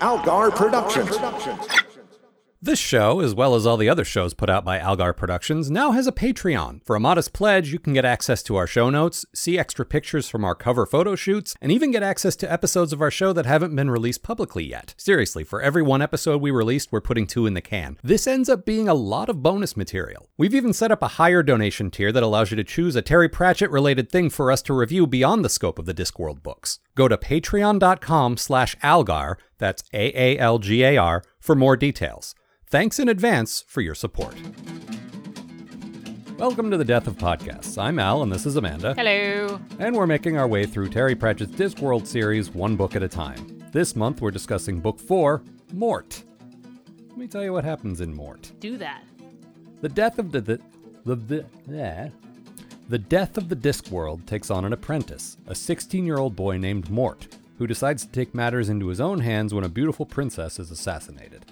[0.00, 1.77] Algar Productions.
[2.60, 5.92] This show, as well as all the other shows put out by Algar Productions, now
[5.92, 6.84] has a Patreon.
[6.84, 10.28] For a modest pledge, you can get access to our show notes, see extra pictures
[10.28, 13.46] from our cover photo shoots, and even get access to episodes of our show that
[13.46, 14.92] haven't been released publicly yet.
[14.98, 17.96] Seriously, for every one episode we released, we're putting two in the can.
[18.02, 20.28] This ends up being a lot of bonus material.
[20.36, 23.28] We've even set up a higher donation tier that allows you to choose a Terry
[23.28, 26.80] Pratchett related thing for us to review beyond the scope of the Discworld books.
[26.96, 32.34] Go to patreon.com slash algar, that's A-A-L-G-A-R, for more details.
[32.70, 34.34] Thanks in advance for your support.
[36.36, 37.82] Welcome to the Death of Podcasts.
[37.82, 38.92] I'm Al, and this is Amanda.
[38.92, 39.58] Hello.
[39.78, 43.64] And we're making our way through Terry Pratchett's Discworld series one book at a time.
[43.72, 46.22] This month we're discussing Book 4, Mort.
[47.08, 48.52] Let me tell you what happens in Mort.
[48.60, 49.02] Do that.
[49.80, 50.60] The death of the the
[51.06, 52.10] the, the, yeah.
[52.90, 57.66] the death of the Discworld takes on an apprentice, a 16-year-old boy named Mort, who
[57.66, 61.46] decides to take matters into his own hands when a beautiful princess is assassinated.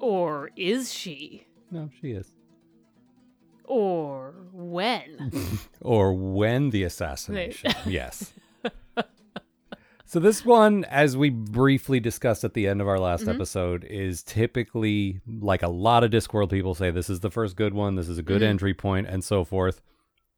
[0.00, 1.46] Or is she?
[1.70, 2.30] No, she is.
[3.64, 5.32] Or when?
[5.80, 7.72] or when the assassination.
[7.86, 8.32] yes.
[10.06, 13.30] so this one, as we briefly discussed at the end of our last Mm-hmm.
[13.30, 17.74] episode, is typically like a lot of Discworld people say this is the first good
[17.74, 18.46] one, this is a good Mhm.
[18.46, 19.82] entry point, and so forth.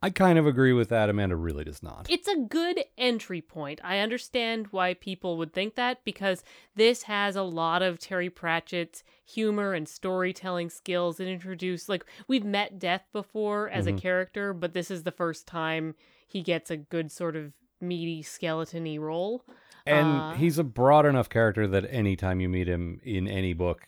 [0.02, 1.10] I kind of agree with that.
[1.10, 2.06] Amanda really does not.
[2.08, 3.80] it's a good entry point.
[3.84, 6.42] I understand why people would think that because
[6.74, 11.20] this has a lot of Terry Pratchett's humor and storytelling skills.
[11.20, 13.96] It introduced, like, we've met Death before as Mhm.
[13.96, 15.94] a character, but this is the first time
[16.26, 19.44] he gets a good sort of meaty skeleton-y role.
[19.86, 23.86] And Uh, he's a broad enough character that anytime you meet him in any book,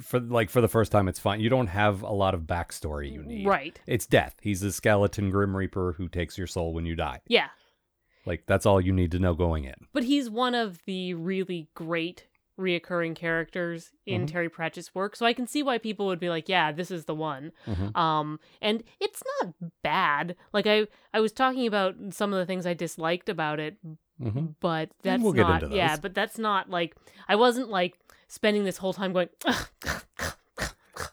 [0.00, 1.40] for like for the first time, it's fine.
[1.40, 3.46] You don't have a lot of backstory you need.
[3.46, 3.80] Right.
[3.86, 4.36] It's death.
[4.40, 7.20] He's a skeleton grim reaper who takes your soul when you die.
[7.26, 7.48] Yeah.
[8.26, 9.74] Like that's all you need to know going in.
[9.92, 12.28] but he's one of the really great
[12.60, 14.30] reoccurring characters in Mhm.
[14.30, 15.16] Terry Pratchett's work.
[15.16, 17.50] So I can see why people would be like, yeah, this is the one.
[17.66, 17.96] Mhm.
[17.96, 20.36] Um and it's not bad.
[20.52, 23.76] Like I I was talking about some of the things I disliked about it,
[24.20, 26.94] hmm but that's we'll get not yeah, but that's not like
[27.26, 27.98] I wasn't like
[28.32, 29.28] spending this whole time going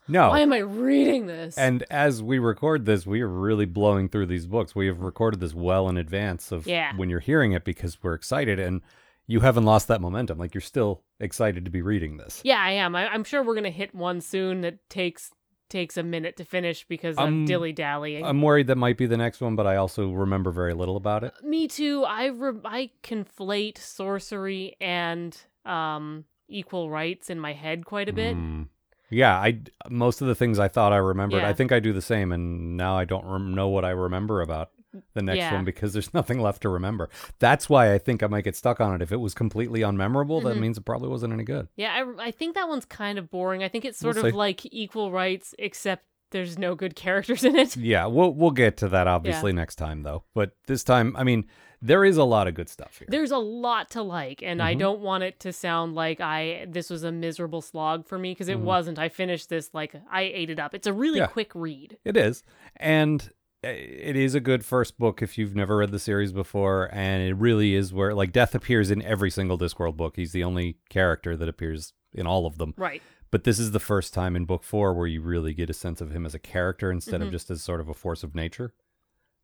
[0.08, 0.30] No.
[0.30, 1.58] why am I reading this?
[1.58, 4.74] and as we record this, we are really blowing through these books.
[4.76, 6.96] We have recorded this well in advance of Yeah.
[6.96, 8.82] when you're hearing it because we're excited and
[9.28, 10.40] you haven't lost that momentum.
[10.40, 12.42] Like you're still excited to be reading this.
[12.44, 12.96] yeah, I am.
[12.96, 15.32] I, I'm sure we're gonna hit one soon that takes
[15.70, 18.26] takes a minute to finish because I'm Um, dilly dallying.
[18.26, 21.24] I'm worried that might be the next one, but I also remember very little about
[21.24, 21.34] it.
[21.44, 22.04] Me too.
[22.06, 28.36] I re- I conflate sorcery and um equal rights in my head quite a bit.
[28.36, 28.68] Mm.
[29.12, 32.02] Yeah, I most of the things I thought I remembered, I think I do the
[32.02, 34.70] same, and now I don't rem- know what I remember about
[35.14, 35.54] the next Yeah.
[35.54, 37.10] one because there's nothing left to remember.
[37.40, 39.02] That's why I think I might get stuck on it.
[39.02, 40.60] If it was completely unmemorable, that Mhm.
[40.62, 41.68] means it probably wasn't any good.
[41.76, 43.64] Yeah, I, I think that one's kind of boring.
[43.64, 47.56] I think it's sort We'll of like equal rights except there's no good characters in
[47.56, 47.76] it.
[47.78, 50.24] Yeah, we'll we'll get to that obviously next time though.
[50.36, 51.46] But this time, I mean,
[51.82, 53.08] there is a lot of good stuff here.
[53.10, 54.80] There's a lot to like and I Mhm.
[54.80, 58.50] don't want it to sound like I this was a miserable slog for me because
[58.50, 58.64] it Mhm.
[58.64, 59.00] wasn't.
[59.00, 60.76] I finished this like I ate it up.
[60.76, 61.28] It's a really Yeah.
[61.28, 61.98] quick read.
[62.04, 62.44] It is.
[62.76, 63.32] And
[63.64, 66.90] uh, it is a good first book if you've never read the series before.
[66.94, 70.16] And it really is where, like, Death appears in every single Discworld book.
[70.16, 72.74] He's the only character that appears in all of them.
[72.78, 73.02] Right.
[73.32, 76.00] But this is the first time in book four where you really get a sense
[76.02, 77.26] of him as a character instead Mhm.
[77.26, 78.74] of just as sort of a force of nature.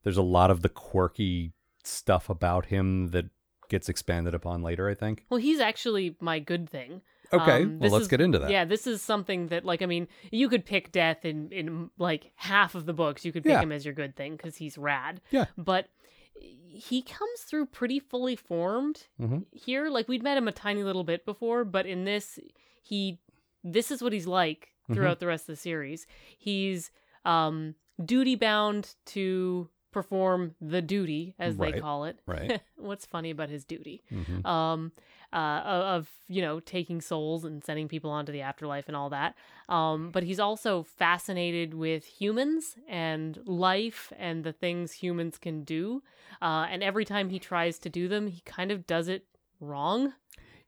[0.03, 1.51] There's a lot of the quirky
[1.85, 3.25] stuff about him that
[3.69, 5.25] gets expanded upon later, I think.
[5.29, 7.01] Well, he's actually my good thing.
[7.33, 8.51] Okay, Um, well, let's is- get into that.
[8.51, 12.31] Yeah, this is something that, like, I mean, you could pick Death in in like
[12.35, 13.25] half of the books.
[13.25, 13.61] You could pick Yeah.
[13.63, 15.21] him as your good thing because he's rad.
[15.31, 15.45] Yeah.
[15.57, 15.89] but
[16.37, 19.45] he comes through pretty fully formed Mhm.
[19.53, 19.87] here.
[19.89, 22.37] Like we'd met him a tiny little bit before, but in this,
[22.83, 23.19] he
[23.63, 24.93] this is what he's like Mm-hmm.
[24.95, 26.05] throughout the rest of the series.
[26.37, 26.91] He's
[27.23, 32.19] um duty bound to perform the duty as they call it.
[32.27, 32.61] right.
[32.75, 34.03] What's funny about his duty?
[34.11, 34.45] Mhm.
[34.45, 34.91] um,
[35.33, 35.61] uh,
[35.95, 39.35] of you know taking souls and sending people onto the afterlife and all that.
[39.69, 46.03] Um, but he's also fascinated with humans and life and the things humans can do.
[46.41, 49.25] Uh, and every time he tries to do them, he kind of does it
[49.61, 50.13] wrong.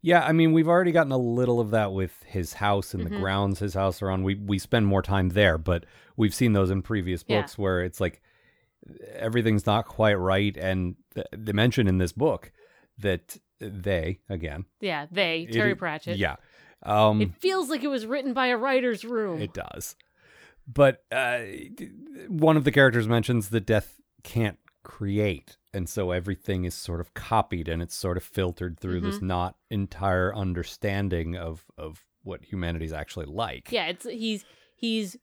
[0.01, 3.09] Yeah, I mean, we've already gotten a little of that with his house and the
[3.09, 3.19] Mhm.
[3.19, 4.24] grounds his house are on.
[4.24, 5.85] We we spend more time there, but
[6.15, 7.41] we've seen those in previous Yeah.
[7.41, 8.21] books where it's like
[9.16, 12.51] everything's not quite right, and th- they mention in this book
[13.00, 16.18] that they again, Yeah, they Terry is- Pratchett.
[16.18, 16.36] yeah,
[16.84, 19.42] um, It feels like it was written by a writer's room.
[19.42, 19.95] it does.
[20.68, 21.39] But uh,
[22.28, 25.57] one of the characters mentions that death can't create.
[25.74, 29.28] And so everything is sort of copied and it's sort of filtered through this Mm-hmm.
[29.28, 33.72] not entire understanding of of what humanity's actually like.
[33.72, 34.44] Yeah, it's he's
[34.75, 35.16] he's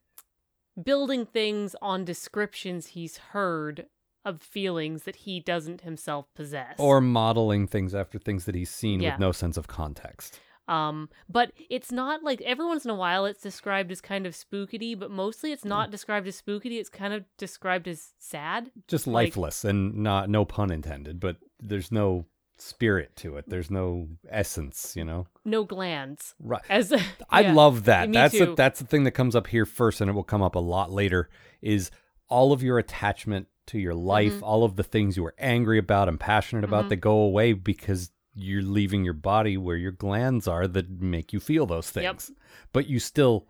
[0.82, 3.86] building things on descriptions he's heard
[4.24, 6.74] of feelings that he doesn't himself possess.
[6.78, 9.12] Or modeling things after things that he's seen Yeah.
[9.12, 10.40] with no sense of context.
[10.66, 14.32] um but it's not like every once in a while it's described as kind of
[14.32, 15.68] spookity, but mostly it's Mm.
[15.68, 18.70] not described as spookity, it's kind of described as sad.
[18.88, 22.24] Just Like- lifeless and not no pun intended, but there's no
[22.56, 23.44] spirit to it.
[23.48, 25.26] There's no essence, you know.
[25.44, 26.34] No glands.
[26.38, 26.62] Right.
[26.68, 26.92] As
[27.30, 27.52] I yeah.
[27.52, 28.08] love that.
[28.08, 28.46] me that's too.
[28.46, 30.60] The, that's the thing that comes up here first, and it will come up a
[30.60, 31.28] lot later.
[31.62, 31.90] Is
[32.28, 34.44] all of your attachment to your life, Mm-hmm.
[34.44, 36.88] all of the things you were angry about and passionate about, Mhm.
[36.90, 41.40] that go away because you're leaving your body where your glands are that make you
[41.40, 42.16] feel those things, Yep.
[42.20, 42.32] things.
[42.72, 43.46] But you still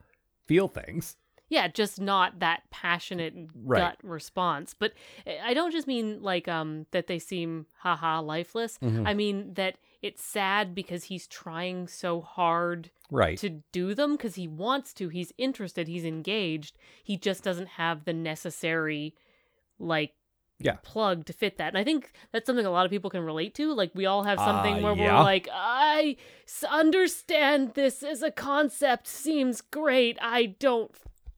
[0.47, 1.17] feel things.
[1.49, 3.81] Yeah just not that passionate Right.
[3.81, 4.93] gut response but
[5.43, 9.07] i don't just mean like um that they seem haha lifeless Mhm.
[9.07, 13.39] i mean that it's sad because he's trying so hard Right.
[13.39, 18.05] to do them because he wants to he's interested he's engaged he just doesn't have
[18.05, 19.15] the necessary
[19.79, 20.15] like
[20.61, 20.77] Yeah.
[20.83, 23.55] plug to fit that and i think that's something a lot of people can relate
[23.57, 25.19] to like we all have something Uh, where yeah.
[25.19, 26.17] we're like I
[26.71, 30.91] understand this as a concept seems great i don't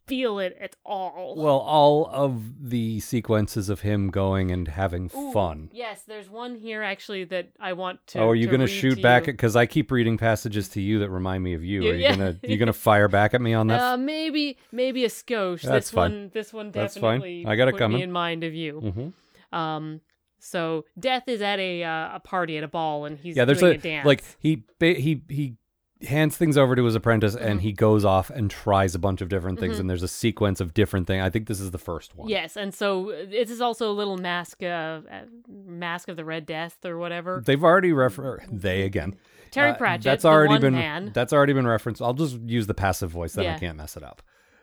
[0.07, 5.33] feel it at all well, all of the sequences of him going and having Ooh,
[5.33, 5.69] fun.
[5.73, 9.03] yes there's one here actually that i want to oh, are you going to shoot
[9.03, 9.25] back?
[9.25, 11.83] Because I keep reading passages to you that remind me of you.
[11.83, 12.17] Yeah, Are you yeah.
[12.17, 13.81] gonna you gonna fire back at me on that?
[13.81, 15.63] Uh, maybe maybe a skosh.
[15.63, 16.13] That's this fine.
[16.13, 17.21] one this one That's fine.
[17.21, 18.01] definitely I got it coming.
[18.01, 18.81] in mind of you.
[18.83, 19.57] mm-hmm.
[19.57, 20.01] Um
[20.39, 23.61] so Death is at a uh, a party at a ball and he's yeah there's
[23.61, 24.07] doing a, a, dance.
[24.07, 25.57] like he he he
[26.03, 27.63] hands things over to his apprentice and Mhm.
[27.63, 29.81] he goes off and tries a bunch of different things Mhm.
[29.81, 32.55] and there's a sequence of different things i think this is the first one Yes,
[32.57, 35.01] and so uh, this is also a little mask uh, uh,
[35.49, 37.43] mask of the Red Death or whatever.
[37.45, 39.15] they've already refer they again
[39.51, 41.13] Terry Uh, Pratchett, that's the already been man.
[41.15, 44.03] that's already been referenced i'll just use the passive voice then i can't mess it
[44.03, 44.21] up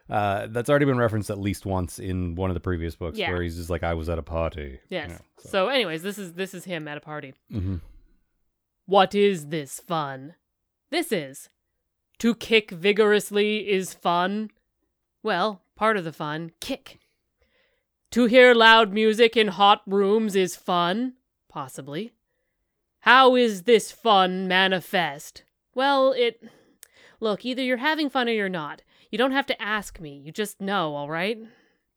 [0.10, 3.32] uh, that's already been referenced at least once in one of the previous books Yeah.
[3.32, 5.10] where he's just like i was at a party Yes.
[5.10, 5.18] Yeah,
[5.50, 5.70] so.
[5.70, 7.34] anyways, this is this is him at a party.
[7.52, 7.80] Mhm.
[8.86, 10.36] What is this fun?
[10.94, 11.50] This is.
[12.20, 14.52] To kick vigorously is fun.
[15.24, 17.00] Well, part of the fun, kick.
[18.12, 21.14] To hear loud music in hot rooms is fun.
[21.50, 22.14] Possibly.
[23.00, 25.42] How is this fun manifest?
[25.74, 26.44] Well, it.
[27.20, 28.84] Look, either you're having fun or you're not.
[29.10, 30.22] You don't have to ask me.
[30.24, 31.40] You just know, all right?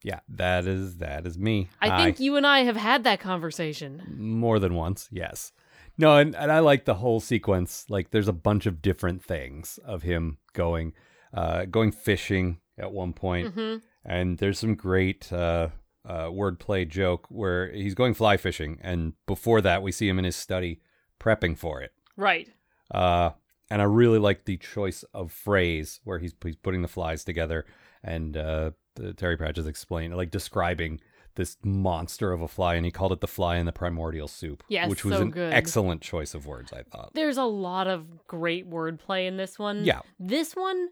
[0.02, 4.14] yeah that is that is me I think you and I have had that conversation.
[4.16, 5.52] more than once yes
[5.98, 7.86] no and, and i like the whole sequence.
[7.88, 10.92] Like there's a bunch of different things of him going
[11.34, 13.54] uh going fishing at one point.
[13.54, 13.76] Hmm
[14.08, 15.68] and there's some great uh
[16.08, 20.24] uh wordplay joke where he's going fly fishing and before that we see him in
[20.24, 20.80] his study
[21.20, 21.92] prepping for it.
[22.16, 22.48] Right.
[22.92, 23.30] uh
[23.68, 27.66] and i really like the choice of phrase where he's he's putting the flies together
[28.04, 31.00] and uh the, terry pratchett's explaining like describing
[31.36, 34.62] this monster of a fly and he called it the fly in the primordial soup
[34.68, 35.52] Yes, which was so an good.
[35.52, 39.84] excellent choice of words i thought There's a lot of great wordplay in this one.
[39.84, 40.88] yeah This one,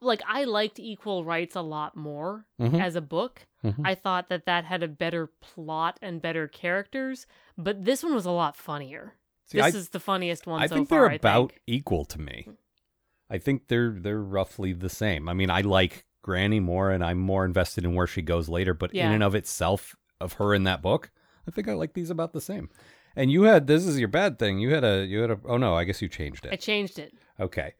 [0.00, 2.80] like, I liked Equal Rights a lot more Mhm.
[2.80, 3.46] as a book.
[3.64, 3.80] Mhm.
[3.84, 7.26] I thought that that had a better plot and better characters,
[7.56, 9.14] but this one was a lot funnier.
[9.46, 10.64] See, this I, is the funniest one so far.
[10.64, 11.08] I so think far.
[11.08, 11.62] they're about think.
[11.66, 12.48] equal to me
[13.30, 17.18] i think they're they're roughly the same i mean i like granny more and i'm
[17.18, 20.64] more invested in where she goes later but in and of itself of her in
[20.64, 21.12] that book
[21.46, 22.68] i think i like these about the same
[23.14, 25.56] and you had this is your bad thing you had a you had a oh
[25.56, 26.52] no i guess you changed it.
[26.52, 27.14] I changed it.
[27.38, 27.74] okay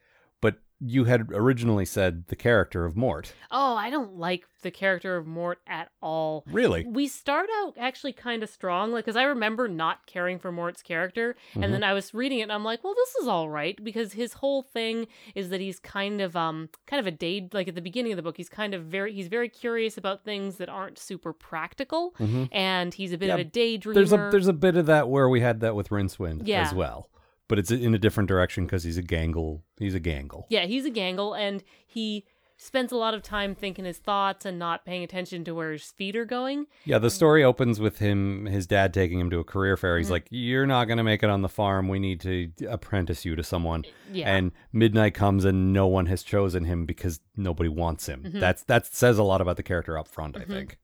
[0.80, 5.26] you had originally said the character of mort Oh, I don't like the character of
[5.28, 6.42] Mort at all.
[6.50, 10.50] really We start out actually kind of strong, like, because I remember not caring for
[10.50, 11.64] Mort's character, Mhm.
[11.64, 14.14] and then I was reading it, and I'm like, well, this is all right, because
[14.14, 15.06] his whole thing
[15.37, 18.16] is that he's kind of, um, kind of a day, like at the beginning of
[18.16, 22.14] the book, he's kind of very, he's very curious about things that aren't super practical,
[22.18, 22.49] Mhm.
[22.50, 23.95] and he's a bit Yeah, of a daydreamer.
[23.95, 26.62] there's a there's a bit of that where we had that with rincewind Yeah.
[26.62, 27.09] as well
[27.49, 30.85] but it's in a different direction because he's a gangle he's a gangle Yeah, he's
[30.85, 32.25] a gangle, and he
[32.59, 35.91] spends a lot of time thinking his thoughts and not paying attention to where his
[35.93, 36.67] feet are going.
[36.87, 39.99] Yeah, the story opens with him, his dad taking him to a career fair.
[39.99, 40.12] He's Mhm.
[40.12, 41.87] like, "You're not going to make it on the farm.
[41.87, 44.35] We need to apprentice you to someone." Yeah.
[44.35, 48.23] And midnight comes, and no one has chosen him because nobody wants him.
[48.25, 48.41] Mhm.
[48.41, 50.37] That's that says a lot about the character up front.
[50.37, 50.41] Mhm.
[50.41, 50.79] I think.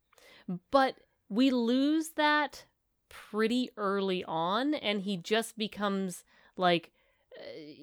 [0.71, 0.97] But
[1.31, 2.66] we lose that
[3.09, 6.23] pretty early on, and he just becomes
[6.56, 6.90] like
[7.37, 7.42] uh,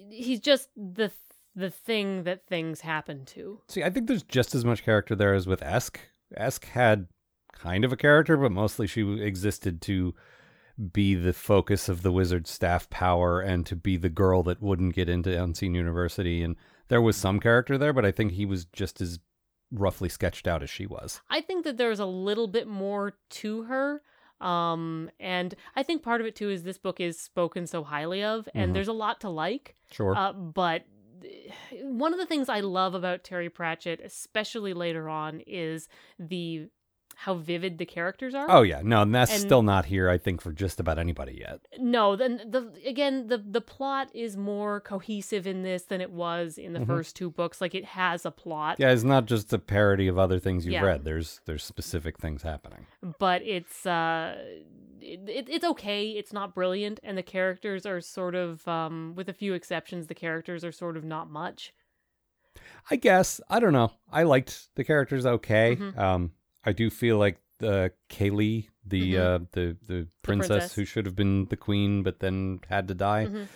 [0.09, 1.11] he's just the
[1.55, 3.61] the thing that things happen to.
[3.67, 5.99] See, I think there's just as much character there as with Esk.
[6.35, 7.07] Esk had
[7.53, 10.13] kind of a character, but mostly she existed to
[10.93, 14.95] be the focus of the wizard staff power and to be the girl that wouldn't
[14.95, 16.41] get into Unseen University.
[16.41, 16.55] And
[16.87, 19.19] there was some character there, but I think he was just as
[19.71, 21.21] roughly sketched out as she was.
[21.29, 24.01] I think that there's a little bit more to her.
[24.41, 28.23] Um, and I think part of it too is this book is spoken so highly
[28.23, 28.73] of, and Mhm.
[28.73, 29.75] there's a lot to like.
[29.91, 30.15] Sure.
[30.15, 30.83] Uh, but
[31.81, 36.69] one of the things I love about Terry Pratchett, especially later on, is the
[37.23, 38.45] how vivid the characters are.
[38.49, 40.09] oh yeah, no, and that's and- still not here.
[40.09, 41.59] I think for just about anybody yet.
[41.77, 46.57] No, then the again the the plot is more cohesive in this than it was
[46.57, 46.87] in the Mhm.
[46.87, 47.59] first two books.
[47.59, 50.73] Like it has a plot, Yeah, it's not just a parody of other things you've
[50.73, 50.83] Yeah.
[50.85, 51.03] read.
[51.03, 52.85] There's there's specific things happening.
[53.19, 54.35] but it's uh
[55.01, 56.09] it, it, it's okay.
[56.11, 60.15] It's not brilliant, and the characters are sort of um with a few exceptions, the
[60.15, 61.73] characters are sort of not much.
[62.89, 63.91] I guess I don't know.
[64.11, 65.75] I liked the characters okay.
[65.75, 65.97] Mhm.
[65.97, 66.31] Um,
[66.69, 69.19] I do feel like the Keli, the Mhm.
[69.19, 70.75] uh, the the princess, princess.
[70.75, 73.47] who should have been the queen but then had to die, Mhm.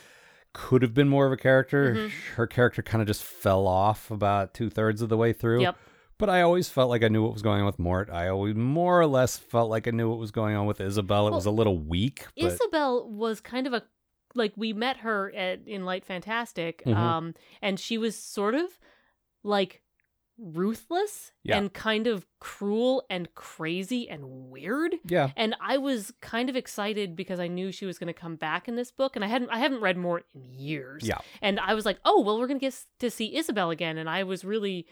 [0.53, 1.93] could have been more of a character.
[1.95, 2.09] Mhm.
[2.35, 5.61] Her character kind of just fell off about two thirds of the way through.
[5.61, 5.77] Yep.
[6.19, 8.09] But I always felt like I knew what was going on with Mort.
[8.09, 11.27] I always more or less felt like I knew what was going on with Ysabell.
[11.27, 13.83] It Well, was a little weak, but Ysabell was kind of a
[14.35, 16.95] like we met her at in Light Fantastic, Mhm.
[16.95, 18.79] um, and she was sort of
[19.43, 19.82] like
[20.37, 21.57] ruthless Yeah.
[21.57, 24.95] and kind of cruel and crazy and weird.
[25.05, 28.35] yeah, And I was kind of excited because I knew she was going to come
[28.35, 31.03] back in this book, and I hadn't I haven't read more in years.
[31.07, 31.19] yeah.
[31.41, 34.09] And I was like, oh well, we're going to get to see Ysabell again, and
[34.09, 34.87] I was really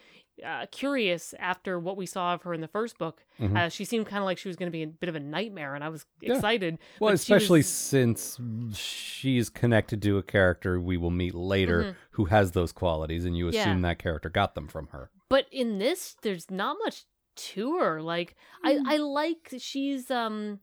[0.45, 3.23] uh, curious after what we saw of her in the first book.
[3.39, 3.55] Mhm.
[3.55, 5.19] Uh, she seemed kind of like she was going to be a bit of a
[5.19, 6.33] nightmare, and I was Yeah.
[6.35, 6.79] excited.
[6.99, 8.39] Well, especially was- since
[8.73, 11.95] she's connected to a character we will meet later Mhm.
[12.11, 13.61] who has those qualities, and you Yeah.
[13.61, 15.11] assume that character got them from her.
[15.31, 17.05] But in this, there's not much
[17.53, 18.01] to her.
[18.01, 20.59] Like I, I like she's um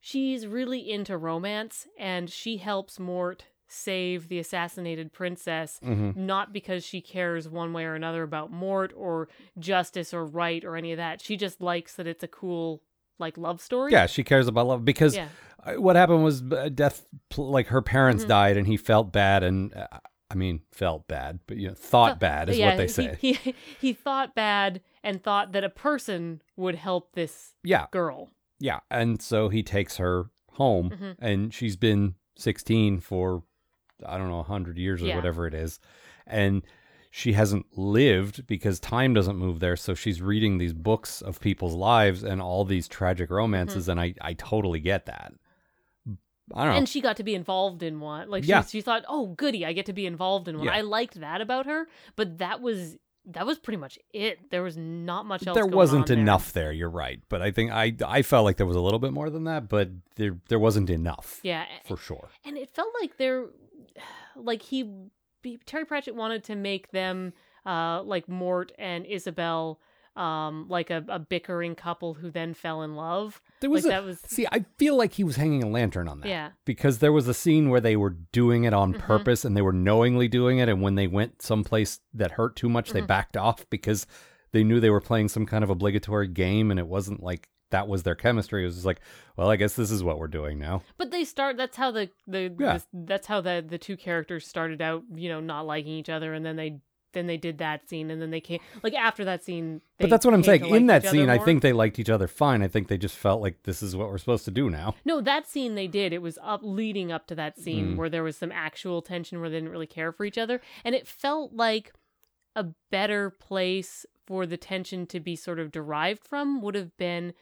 [0.00, 6.26] she's really into romance and she helps Mort save the assassinated princess Mm-hmm.
[6.26, 9.28] not because she cares one way or another about Mort or
[9.58, 11.22] justice or right or any of that.
[11.22, 12.82] She just likes that it's a cool
[13.18, 13.92] like love story.
[13.92, 15.28] Yeah, she cares about love because Yeah.
[15.76, 17.06] what happened was uh, death.
[17.36, 18.28] Like her parents Mhm.
[18.28, 19.86] died, and he felt bad, and uh,
[20.32, 23.16] I mean, felt bad, but you know, thought bad is yeah, what they he- say.
[23.20, 28.30] He, he thought bad and thought that a person would help this yeah, girl.
[28.58, 31.14] yeah, and so he takes her home, Mhm.
[31.18, 33.42] and she's been sixteen for
[34.06, 35.16] I don't know a hundred years or Yeah.
[35.16, 35.78] whatever it is,
[36.26, 36.62] and
[37.10, 39.76] she hasn't lived because time doesn't move there.
[39.76, 43.90] So she's reading these books of people's lives and all these tragic romances, Mm-hmm.
[43.90, 45.34] and I I totally get that.
[46.54, 46.78] I don't know.
[46.78, 48.28] And she got to be involved in one.
[48.30, 48.62] Like she, Yeah.
[48.62, 50.74] she thought, "Oh, goody, I get to be involved in one." Yeah.
[50.74, 54.50] I liked that about her, but that was that was pretty much it.
[54.50, 55.54] There was not much else.
[55.54, 56.18] there going wasn't on there.
[56.18, 56.72] enough there.
[56.72, 59.30] You're right, but I think I I felt like there was a little bit more
[59.30, 62.30] than that, but there there wasn't enough Yeah, for sure.
[62.44, 63.46] and it felt like there,
[64.36, 64.90] like he,
[65.42, 67.32] he- Terry Pratchett wanted to make them,
[67.64, 69.76] uh, like Mort and Ysabell,
[70.16, 73.40] um, like a, a bickering couple who then fell in love.
[73.60, 76.06] There was like a, that was see, I feel like he was hanging a lantern
[76.08, 76.28] on that.
[76.28, 78.98] yeah, because there was a scene where they were doing it on Mhm.
[78.98, 82.68] purpose and they were knowingly doing it, and when they went someplace that hurt too
[82.68, 83.06] much, they Mhm.
[83.06, 84.06] backed off because
[84.52, 87.88] they knew they were playing some kind of obligatory game, and it wasn't like that
[87.88, 88.62] was their chemistry.
[88.62, 89.00] It was just like,
[89.34, 90.82] well, I guess this is what we're doing now.
[90.98, 91.56] but they start.
[91.56, 92.76] That's how the the, Yeah.
[92.78, 95.04] the that's how the the two characters started out.
[95.14, 96.80] You know, not liking each other, and then they
[97.12, 99.80] then they did that scene, and then they came like after that scene.
[99.98, 100.64] But that's what I'm saying.
[100.64, 102.62] In like that scene, I think they liked each other fine.
[102.62, 104.94] I think they just felt like this is what we're supposed to do now.
[105.04, 106.12] No, that scene they did.
[106.12, 107.96] It was up leading up to that scene Mm.
[107.96, 110.94] where there was some actual tension where they didn't really care for each other, and
[110.94, 111.92] it felt like
[112.54, 117.32] a better place for the tension to be sort of derived from would have been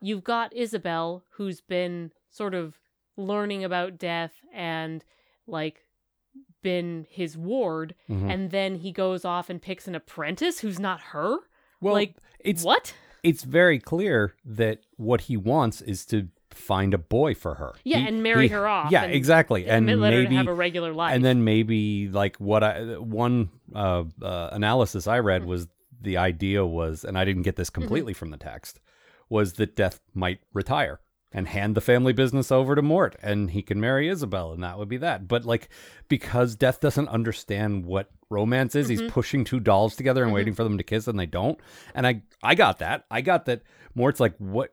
[0.00, 2.78] you've got Ysabell who's been sort of
[3.16, 5.04] learning about death and
[5.46, 5.85] like
[6.70, 8.28] been his ward Mhm.
[8.32, 11.38] and then he goes off and picks an apprentice who's not her
[11.80, 12.92] Well, like it's what
[13.22, 16.18] it's very clear that what he wants is to
[16.50, 17.72] find a boy for her.
[17.84, 19.68] yeah He- and marry he- her off Yeah, and, exactly.
[19.68, 23.50] And let her maybe have a regular life and then maybe like what I one
[23.74, 25.46] uh, uh, analysis I read Mhm.
[25.52, 25.68] was
[26.08, 28.80] the idea was, and I didn't get this completely from the text,
[29.28, 30.98] was that Death might retire
[31.32, 34.78] and hand the family business over to Mort, and he can marry Ysabell, and that
[34.78, 35.26] would be that.
[35.28, 35.68] But like
[36.08, 39.08] because Death doesn't understand what romance is, he's Mhm.
[39.10, 40.36] pushing two dolls together and Mhm.
[40.36, 41.58] waiting for them to kiss, and they don't.
[41.94, 43.04] And I I got that.
[43.10, 43.62] I got that.
[43.94, 44.70] Mort's like, what?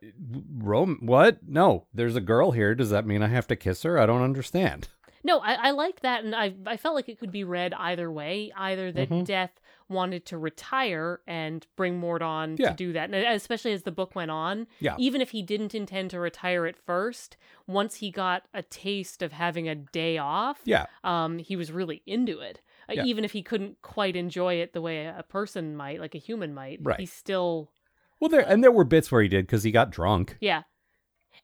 [0.57, 1.39] Rome What?
[1.47, 2.75] No, there's a girl here.
[2.75, 3.97] Does that mean I have to kiss her?
[3.99, 4.89] I don't understand.
[5.25, 8.11] No, I, I like that, and I I felt like it could be read either
[8.11, 8.51] way.
[8.55, 9.25] Either that Mhm.
[9.25, 9.51] Death
[9.89, 12.69] wanted to retire and bring Mort on Yeah.
[12.69, 14.67] to do that, and especially as the book went on.
[14.79, 14.95] Yeah.
[14.97, 17.37] Even if he didn't intend to retire at first,
[17.67, 20.85] once he got a taste of having a day off, Yeah.
[21.03, 22.61] um, he was really into it.
[22.89, 23.03] Uh, Yeah.
[23.05, 26.53] Even if he couldn't quite enjoy it the way a person might, like a human
[26.53, 26.99] might, Right.
[26.99, 27.71] he still
[28.19, 30.37] Well, there and there were bits where he did because he got drunk.
[30.39, 30.63] yeah.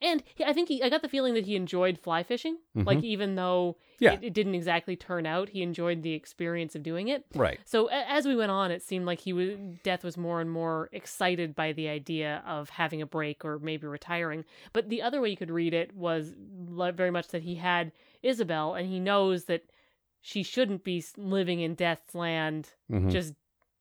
[0.02, 2.58] And he, I think he, I got the feeling that he enjoyed fly fishing.
[2.76, 2.86] Mhm.
[2.86, 4.14] Like even though Yeah.
[4.14, 7.24] it, it didn't exactly turn out, he enjoyed the experience of doing it.
[7.34, 7.60] Right.
[7.64, 9.50] So a- as we went on, it seemed like he was
[9.82, 13.86] Death was more and more excited by the idea of having a break or maybe
[13.86, 14.44] retiring.
[14.72, 17.92] But the other way you could read it was very much that he had
[18.24, 19.64] Ysabell, and he knows that
[20.22, 23.10] she shouldn't be living in Death's land, Mhm.
[23.10, 23.34] just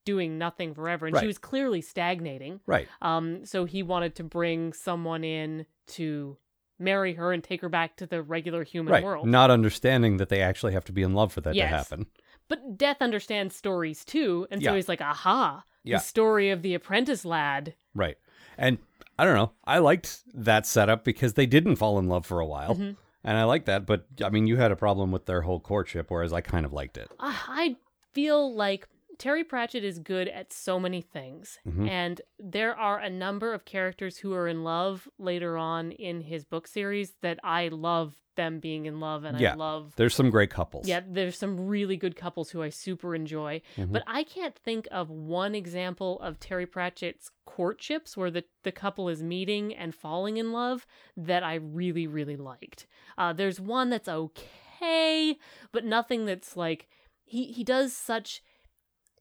[0.06, 1.22] doing nothing forever, and Right.
[1.22, 2.62] she was clearly stagnating.
[2.66, 2.88] Right.
[3.02, 6.38] Um, so he wanted to bring someone in to
[6.80, 9.04] marry her and take her back to the regular human Right.
[9.04, 9.28] world.
[9.28, 11.70] Not understanding that they actually have to be in love for that Yes.
[11.70, 12.06] to happen.
[12.48, 14.76] But Death understands stories too, and so Yeah.
[14.78, 15.64] he's like, "Aha!
[15.84, 15.98] Yeah.
[15.98, 18.18] The story of the apprentice lad." Right.
[18.58, 18.78] And
[19.18, 19.52] I don't know.
[19.66, 22.76] I liked that setup because they didn't fall in love for a while.
[22.76, 22.96] Mhm.
[23.26, 23.86] And I like that.
[23.86, 26.72] But I mean, you had a problem with their whole courtship, whereas I kind of
[26.72, 27.12] liked it.
[27.20, 27.76] Uh, I
[28.14, 28.88] feel like
[29.20, 31.88] Terry Pratchett is good at so many things, Mhm.
[31.90, 36.46] and there are a number of characters who are in love later on in his
[36.46, 39.52] book series that I love them being in love, and Yeah.
[39.52, 39.94] I love.
[39.98, 40.88] There's some great couples.
[40.88, 43.92] Yeah, there's some really good couples who I super enjoy, Mhm.
[43.92, 49.10] but I can't think of one example of Terry Pratchett's courtships where the, the couple
[49.10, 52.88] is meeting and falling in love that I really, really liked.
[53.18, 55.38] Uh, there's one that's okay,
[55.74, 56.88] but nothing that's like
[57.26, 58.42] he he does such.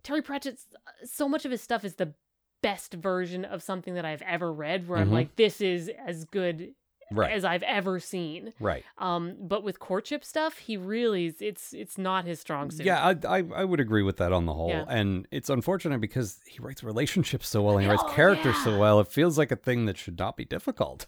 [0.03, 0.67] Terry Pratchett's
[1.05, 2.15] so much of his stuff is the
[2.63, 5.13] best version of something that I've ever read, where I'm Mhm.
[5.13, 6.75] like, this is as good
[7.11, 7.33] Right.
[7.33, 8.53] as I've ever seen.
[8.61, 8.85] right.
[8.99, 12.85] Um, but with courtship stuff, he really is, it's it's not his strong suit.
[12.85, 14.69] Yeah, I, I I would agree with that on the whole.
[14.69, 14.85] Yeah.
[14.89, 18.65] And it's unfortunate because he writes relationships so well and he writes Oh, characters yeah.
[18.65, 19.01] so well.
[19.01, 21.07] It feels like a thing that should not be difficult.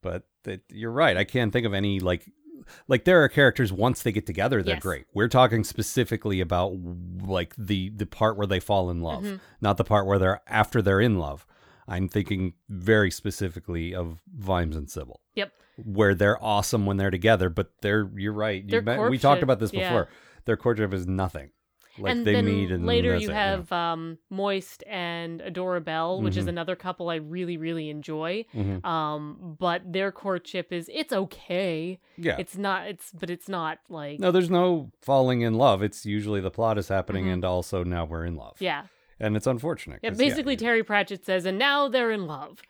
[0.00, 1.16] But that you're right.
[1.16, 2.30] I can't think of any like
[2.88, 4.82] like there are characters once they get together they're Yes.
[4.82, 5.06] great.
[5.14, 6.74] We're talking specifically about
[7.26, 9.40] like the the part where they fall in love, Mhm.
[9.60, 11.46] not the part where they're after they're in love.
[11.86, 15.52] I'm thinking very specifically of Vimes and Sybil Yep.
[15.84, 18.64] where they're awesome when they're together, but they're you're right.
[18.66, 19.88] You met- we talked about this yeah.
[19.90, 20.08] before.
[20.46, 21.50] Their courtship is nothing.
[21.98, 26.20] Like and they then meet and later you it, have um, Moist and Adora Belle,
[26.22, 26.48] which is Mhm.
[26.48, 28.44] another couple I really really enjoy.
[28.54, 28.84] Mhm.
[28.84, 32.00] Um, but their courtship is it's okay.
[32.16, 32.36] Yeah.
[32.38, 32.88] It's not.
[32.88, 35.82] It's but it's not like no, there's no falling in love.
[35.82, 37.32] It's usually the plot is happening Mhm.
[37.34, 38.56] and also now we're in love.
[38.60, 38.86] yeah.
[39.20, 40.00] And it's unfortunate.
[40.02, 42.60] Yeah, basically Terry Pratchett says, and now they're in love.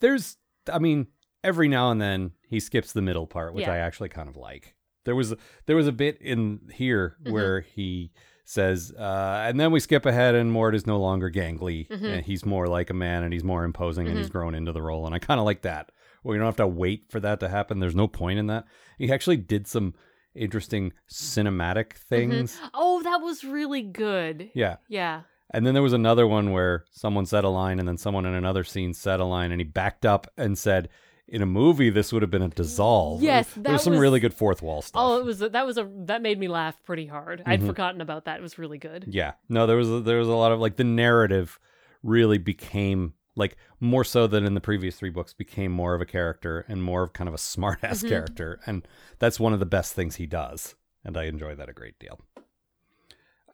[0.00, 0.36] there's
[0.72, 1.06] I mean,
[1.42, 3.72] every now and then he skips the middle part, which Yeah.
[3.72, 4.74] I actually kind of like.
[5.04, 5.34] There was
[5.66, 7.32] there was a bit in here Mhm.
[7.32, 8.10] where he
[8.44, 12.02] says, uh, and then we skip ahead, and Mort is no longer gangly, Mhm.
[12.04, 14.32] and he's more like a man, and he's more imposing, and he's Mhm.
[14.32, 15.90] grown into the role, and I kind of like that.
[16.22, 17.80] Well, you don't have to wait for that to happen.
[17.80, 18.64] There's no point in that.
[18.98, 19.94] He actually did some
[20.34, 22.60] interesting cinematic things.
[22.74, 24.50] Oh, that was really good.
[24.54, 24.76] Yeah.
[24.88, 25.22] Yeah.
[25.52, 28.34] And then there was another one where someone said a line, and then someone in
[28.34, 30.88] another scene said a line, and he backed up and said,
[31.26, 34.00] "In a movie, this would have been a dissolve." Yes, there that was some was-
[34.00, 35.00] really good fourth wall stuff.
[35.02, 37.42] Oh, it was that was a that made me laugh pretty hard.
[37.46, 37.66] I'd Mhm.
[37.66, 38.38] forgotten about that.
[38.38, 39.04] It was really good.
[39.08, 41.58] yeah, no, there was a, there was a lot of like the narrative
[42.02, 46.06] really became like more so than in the previous three books became more of a
[46.06, 48.08] character and more of kind of a smart ass Mhm.
[48.10, 48.86] character, and
[49.18, 52.20] that's one of the best things he does, and I enjoy that a great deal.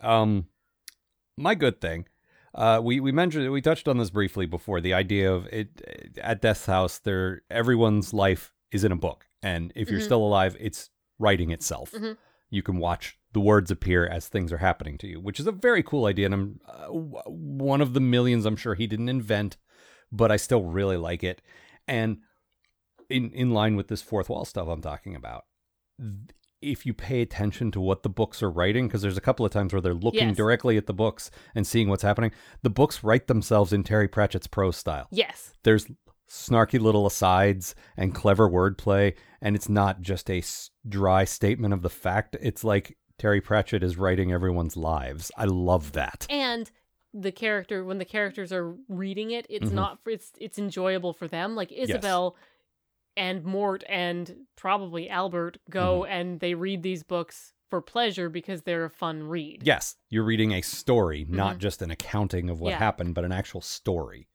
[0.00, 0.48] Um,
[1.36, 2.06] my good thing.
[2.54, 4.80] Uh, we we mentioned we touched on this briefly before.
[4.80, 9.72] The idea of it at Death's house, there everyone's life is in a book, and
[9.76, 10.04] if you're Mhm.
[10.04, 11.92] still alive, it's writing itself.
[11.92, 12.16] Mhm.
[12.50, 15.52] You can watch the words appear as things are happening to you, which is a
[15.52, 19.56] very cool idea, and I'm uh, one of the millions I'm sure he didn't invent,
[20.10, 21.40] but I still really like it.
[21.86, 22.18] And
[23.08, 25.44] in in line with this fourth wall stuff I'm talking about,
[26.62, 29.52] if you pay attention to what the books are writing, because there's a couple of
[29.52, 30.36] times where they're looking Yes.
[30.36, 34.46] directly at the books and seeing what's happening, the books write themselves in Terry Pratchett's
[34.46, 35.06] prose style.
[35.10, 35.54] Yes.
[35.62, 35.86] There's
[36.28, 40.42] snarky little asides and clever wordplay, and it's not just a
[40.88, 42.36] dry statement of the fact.
[42.40, 45.30] It's like Terry Pratchett is writing everyone's lives.
[45.36, 46.26] I love that.
[46.30, 46.70] And
[47.12, 49.74] the character when the characters are reading it, it's Mhm.
[49.74, 51.56] not for it's it's enjoyable for them.
[51.56, 52.34] Like Ysabell
[53.20, 56.12] and Mort and probably Albert go Mm-hmm.
[56.12, 59.62] and they read these books for pleasure because they're a fun read.
[59.64, 61.58] Yes, you're reading a story, not Mhm.
[61.60, 62.78] just an accounting of what Yeah.
[62.78, 64.28] happened, but an actual story,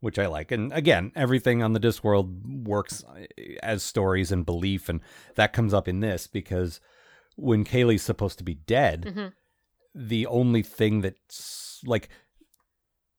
[0.00, 0.50] which I like.
[0.52, 3.26] And again, everything on the Discworld works uh,
[3.62, 5.00] as stories and belief, and
[5.34, 6.80] that comes up in this because
[7.36, 9.32] when Keli's supposed to be dead, Mhm.
[9.94, 12.08] the only thing that's like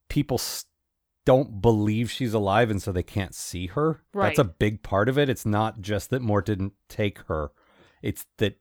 [0.08, 0.64] people s-
[1.24, 4.02] don't believe she's alive and so they can't see her.
[4.12, 5.28] That's a big part of it.
[5.28, 7.52] It's not just that Mort didn't take her.
[8.02, 8.58] It's that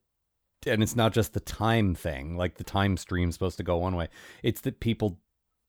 [0.67, 3.95] and it's not just the time thing, like the time stream's supposed to go one
[3.95, 4.10] way.
[4.43, 5.19] It's that people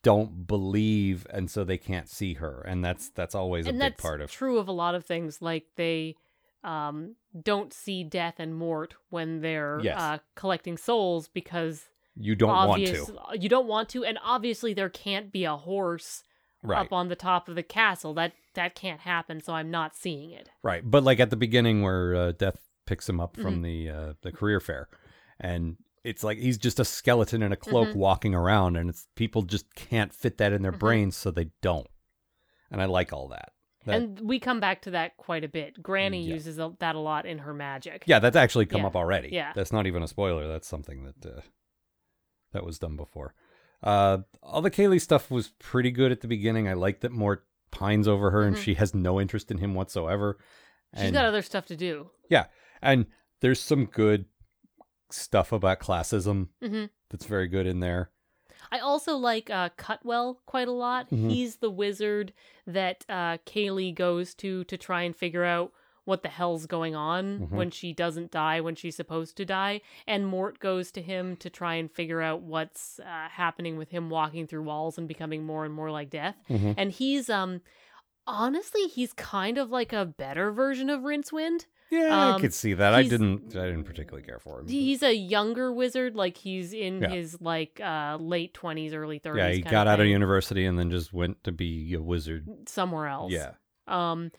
[0.03, 2.63] don't believe and so they can't see her.
[2.67, 5.41] And that's that's always and a big part of true of a lot of things.
[5.41, 6.17] Like they
[6.63, 9.99] um, don't see death and mort when they're Yes.
[9.99, 13.41] uh, collecting souls because you don't obvious, want to.
[13.41, 16.25] You don't want to, and obviously there can't be a horse
[16.65, 16.79] Right.
[16.87, 18.15] up on the top of the castle.
[18.15, 19.41] That that can't happen.
[19.41, 20.49] So I'm not seeing it.
[20.63, 23.63] Right, but like at the beginning where uh, Death picks him up from Mm-hmm.
[23.63, 24.89] the uh, the career fair,
[25.41, 27.97] and it's like he's just a skeleton in a cloak Mhm.
[27.97, 30.79] walking around, and it's people just can't fit that in their Mhm.
[30.79, 31.87] brains, so they don't.
[32.71, 33.53] And I like all that.
[33.85, 35.83] That- and we come back to that quite a bit.
[35.83, 36.35] Granny Yeah.
[36.35, 38.05] uses a, that a lot in her magic.
[38.07, 38.87] yeah, that's actually come Yeah.
[38.89, 39.31] up already.
[39.33, 39.53] Yeah.
[39.55, 40.47] that's not even a spoiler.
[40.47, 41.41] That's something that uh,
[42.53, 43.35] that was done before.
[43.83, 46.69] Uh, all the Keli stuff was pretty good at the beginning.
[46.69, 48.61] I like that Mort pines over her, and Mhm.
[48.63, 50.39] she has no interest in him whatsoever.
[50.95, 52.11] She's and got other stuff to do.
[52.29, 52.47] Yeah,
[52.83, 53.07] and
[53.41, 54.27] there's some good
[55.11, 58.11] stuff about classism hmm that's very good in there.
[58.71, 61.11] I also like uh, Cutwell quite a lot.
[61.11, 61.31] Mhm.
[61.31, 62.33] He's the wizard
[62.67, 65.73] that uh, Keli goes to to try and figure out
[66.05, 67.51] what the hell's going on Mhm.
[67.51, 69.81] when she doesn't die when she's supposed to die.
[70.07, 74.11] And Mort goes to him to try and figure out what's uh, happening with him
[74.11, 76.37] walking through walls and becoming more and more like death.
[76.51, 76.75] Mhm.
[76.77, 77.61] And he's um
[78.27, 81.67] honestly he's kind of like a better version of Rincewind.
[81.91, 82.95] Yeah, I Um, could see that.
[82.95, 83.55] I didn't.
[83.55, 84.65] I didn't particularly care for him.
[84.65, 87.11] but- He's a younger wizard, like he's in Yeah.
[87.11, 89.39] his like uh late twenties, early thirties.
[89.41, 92.49] yeah, he got out of university and then just went to be a wizard.
[92.69, 93.31] somewhere else.
[93.33, 93.53] Yeah.
[93.89, 94.31] Um,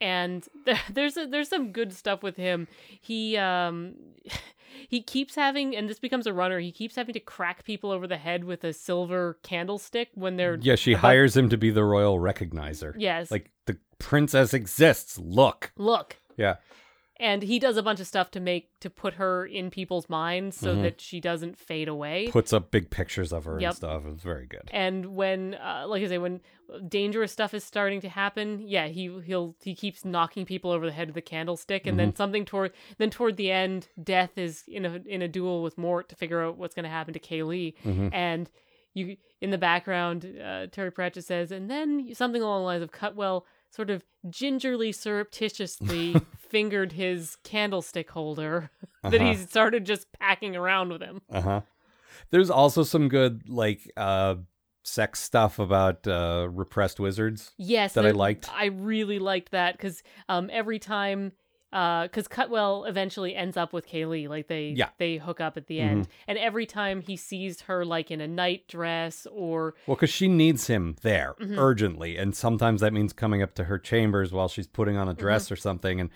[0.00, 0.46] and
[0.90, 2.68] there's a, there's some good stuff with him.
[3.00, 3.94] He um
[4.88, 6.58] he keeps having, and this becomes a runner.
[6.60, 10.56] He keeps having to crack people over the head with a silver candlestick when they're
[10.60, 12.94] Yeah, she about- hires him to be the royal recognizer.
[12.96, 15.18] yes, Like the princess exists.
[15.18, 15.72] Look.
[15.76, 16.16] look.
[16.36, 16.56] Yeah.
[17.20, 20.56] And he does a bunch of stuff to make to put her in people's minds
[20.56, 20.82] so Mhm.
[20.82, 22.28] that she doesn't fade away.
[22.28, 23.68] Puts up big pictures of her Yep.
[23.70, 24.02] and stuff.
[24.06, 24.68] It's very good.
[24.72, 26.40] and when uh, like i say when
[26.88, 30.92] dangerous stuff is starting to happen yeah he he'll he keeps knocking people over the
[30.92, 32.06] head with the candlestick and Mm-hmm.
[32.10, 35.76] then something toward then toward the end death is in a in a duel with
[35.76, 38.10] mort to figure out what's going to happen to keli Mhm.
[38.14, 38.50] and
[38.94, 42.92] you in the background uh, terry pratchett says and then something along the lines of
[42.92, 48.70] cutwell sort of gingerly surreptitiously fingered his candlestick holder
[49.02, 49.30] that Uh-huh.
[49.32, 51.60] he started just packing around with him Uh huh.
[52.30, 54.36] There's also some good like uh
[54.82, 57.52] sex stuff about uh repressed wizards.
[57.56, 58.50] Yes, that I liked.
[58.52, 61.32] I really liked that because um, every time,
[61.70, 64.88] because Cutwell eventually ends up with Keli, like they Yeah.
[64.98, 65.82] they hook up at the Mhm.
[65.88, 70.10] end, and every time he sees her like in a night dress or Well, because
[70.10, 71.56] she needs him there Mhm.
[71.58, 75.14] urgently, and sometimes that means coming up to her chambers while she's putting on a
[75.14, 75.52] dress Mm-hmm.
[75.54, 76.00] or something.
[76.00, 76.10] And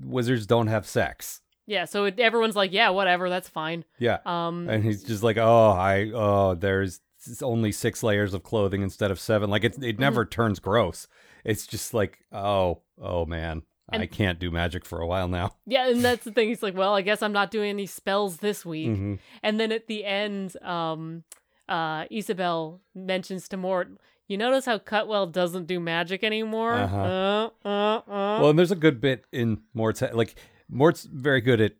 [0.00, 1.40] wizards don't have sex.
[1.64, 3.84] yeah, so it, everyone's like, yeah, whatever, that's fine.
[3.98, 7.00] Yeah, Um, and he's just like, oh, I, oh, there's
[7.40, 9.48] only six layers of clothing instead of seven.
[9.48, 9.84] Like it, Mm-hmm.
[9.84, 11.06] it never turns gross.
[11.44, 13.62] It's just like, oh, oh man,
[14.00, 15.54] I can't do magic for a while now.
[15.66, 16.48] yeah, and that's the thing.
[16.48, 18.88] He's like, well, I guess I'm not doing any spells this week.
[18.90, 19.18] Mhm.
[19.42, 21.24] And then at the end, um,
[21.68, 23.90] uh, Ysabell mentions to Mort,
[24.28, 26.74] you notice how Cutwell doesn't do magic anymore?
[26.74, 26.96] Uh-huh.
[27.64, 28.02] Uh, uh, uh.
[28.40, 30.14] Well, and there's a good bit in Mort's head.
[30.14, 30.36] Like
[30.70, 31.72] Mort's very good at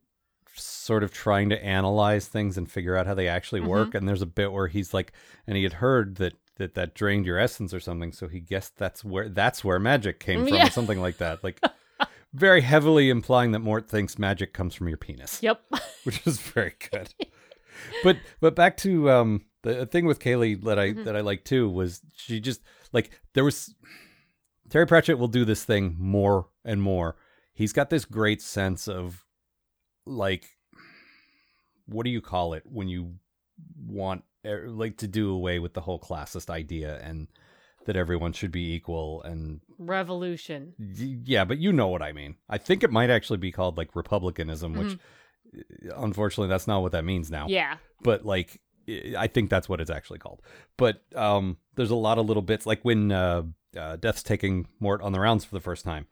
[0.55, 3.71] sort of trying to analyze things and figure out how they actually Mm-hmm.
[3.71, 3.95] work.
[3.95, 5.13] And there's a bit where he's like,
[5.47, 8.77] and he had heard that that that drained your essence or something, so he guessed
[8.77, 10.67] that's where that's where magic came from, Yeah.
[10.67, 11.43] or something like that.
[11.43, 11.59] Like
[12.35, 15.63] very heavily implying that Mort thinks magic comes from your penis, Yep.
[16.05, 17.15] which is very good.
[18.05, 21.05] but but back to um the thing with Keli that I Mhm.
[21.05, 22.61] that I like too was she just
[22.93, 23.75] like there was
[24.71, 27.17] Terry Pratchett will do this thing more and more.
[27.55, 29.25] He's got this great sense of
[30.07, 30.47] like
[31.87, 33.15] what do you call it when you
[33.87, 37.29] want er, like to do away with the whole classist idea and
[37.87, 40.75] that everyone should be equal and Revolution.
[40.79, 42.37] yeah, but you know what I mean.
[42.49, 44.99] I think it might actually be called like republicanism, which
[45.97, 47.77] unfortunately that's not what that means now Yeah.
[48.03, 48.61] but like
[49.17, 50.43] I- think that's what it's actually called.
[50.77, 53.45] But um, there's a lot of little bits, like when uh,
[53.77, 56.07] uh, Death's taking Mort on the rounds for the first time,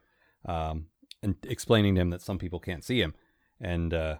[0.47, 0.87] um,
[1.21, 3.13] and explaining to him that some people can't see him,
[3.61, 4.17] and uh,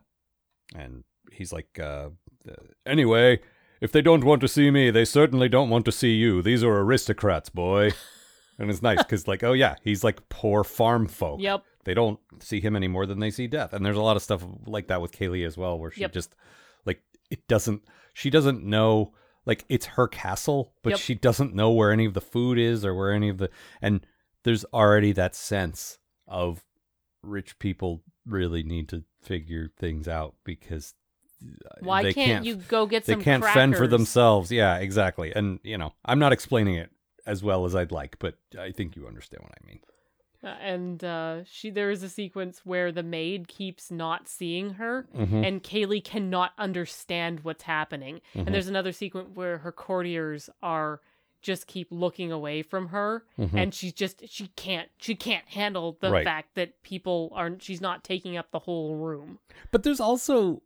[0.75, 2.09] and he's like, uh,
[2.49, 3.39] uh, anyway,
[3.81, 6.43] if they don't want to see me, they certainly don't want to see you.
[6.43, 7.93] These are aristocrats, boy.
[8.59, 11.41] and it's nice because, like, oh yeah, he's like poor farm folk.
[11.41, 11.65] Yep.
[11.85, 13.73] they don't see him any more than they see death.
[13.73, 16.13] And there's a lot of stuff like that with Keli as well, where she Yep.
[16.13, 16.35] just
[16.85, 17.83] like it doesn't.
[18.13, 19.13] She doesn't know
[19.47, 20.99] like it's her castle, but Yep.
[20.99, 23.49] she doesn't know where any of the food is or where any of the
[23.81, 24.07] and
[24.43, 26.65] there's already that sense of
[27.23, 30.95] rich people really need to figure things out because
[31.81, 35.59] Why they can't, you go get they some can't fend for themselves yeah exactly and
[35.63, 36.91] you know i'm not explaining it
[37.27, 39.81] as well as i'd like but i think you understand what i mean
[40.43, 45.07] Uh, and uh, she there is a sequence where the maid keeps not seeing her,
[45.15, 45.47] Mhm.
[45.47, 48.23] and Keli cannot understand what's happening.
[48.35, 48.47] Mhm.
[48.47, 51.01] And there's another sequence where her courtiers are
[51.43, 53.55] just keep looking away from her, Mhm.
[53.55, 56.25] and she's just she can't she can't handle the Right.
[56.25, 59.41] fact that people aren't she's not taking up the whole room.
[59.71, 60.63] but there's also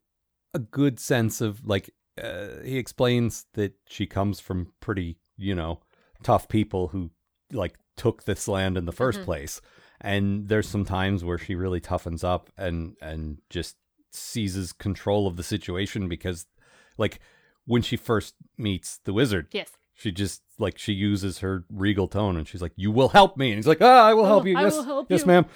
[0.54, 1.90] a good sense of like
[2.22, 5.80] uh, he explains that she comes from pretty you know
[6.22, 7.10] tough people who
[7.52, 9.24] like took this land in the 1st Mhm.
[9.24, 9.60] place
[10.00, 13.76] and there's some times where she really toughens up and and just
[14.12, 16.46] seizes control of the situation because
[16.98, 17.18] like
[17.66, 22.36] when she first meets the wizard Yes, She just like she uses her regal tone
[22.36, 24.56] and she's like, "You will help me." And he's like, "Ah, I will help you."
[24.56, 25.46] I yes, will help yes, you." ma'am.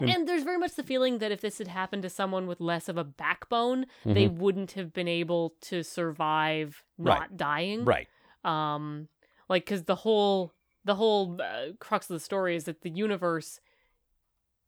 [0.00, 2.60] And- and there's very much the feeling that if this had happened to someone with
[2.60, 4.36] less of a backbone, they Mhm.
[4.36, 7.36] wouldn't have been able to survive not Right.
[7.36, 7.84] dying.
[7.84, 8.08] Right.
[8.44, 9.08] um
[9.48, 10.52] like because the whole
[10.84, 13.60] the whole uh, crux of the story is that the universe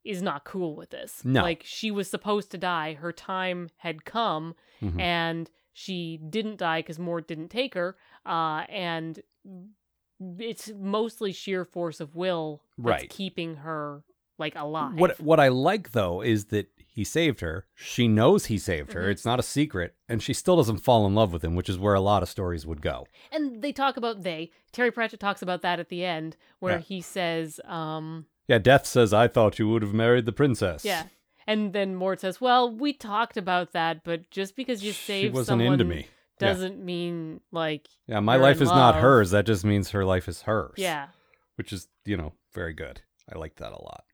[0.03, 1.41] is not cool with this No.
[1.43, 4.99] like she was supposed to die her time had come Mhm.
[5.01, 9.23] and she didn't die because mort didn't take her uh and
[10.39, 13.11] it's mostly sheer force of will that's Right.
[13.11, 14.03] keeping her
[14.41, 17.67] like alive What what I like though is that he saved her.
[17.77, 19.03] She knows he saved her.
[19.07, 19.11] Mhm.
[19.13, 21.79] It's not a secret, and she still doesn't fall in love with him, which is
[21.79, 23.07] where a lot of stories would go.
[23.31, 26.83] and they talk about they terry pratchett talks about that at the end where Yeah.
[26.83, 31.05] he says um Yeah, Death says, "I thought you would have married the princess." Yeah.
[31.47, 35.87] And then Mort says, "Well, we talked about that, but just because you saved someone
[35.89, 35.97] me.
[36.41, 36.49] Yeah.
[36.49, 39.31] doesn't mean like Yeah, my life is not hers.
[39.31, 40.75] That just means her life is hers.
[40.77, 41.09] yeah,
[41.57, 43.03] which is you know very good.
[43.33, 44.05] I like that a lot.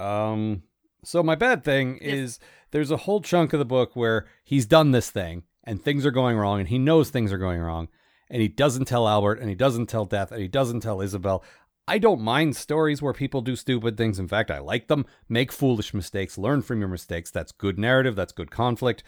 [0.00, 0.62] Um,
[1.04, 2.14] so my bad thing Yes.
[2.14, 2.38] is
[2.70, 6.10] there's a whole chunk of the book where he's done this thing and things are
[6.10, 7.88] going wrong and he knows things are going wrong
[8.30, 11.42] and he doesn't tell Albert and he doesn't tell Death and he doesn't tell Ysabell.
[11.88, 14.18] I don't mind stories where people do stupid things.
[14.18, 15.04] In fact, I like them.
[15.28, 17.30] Make foolish mistakes, learn from your mistakes.
[17.30, 19.02] That's good narrative, that's good conflict.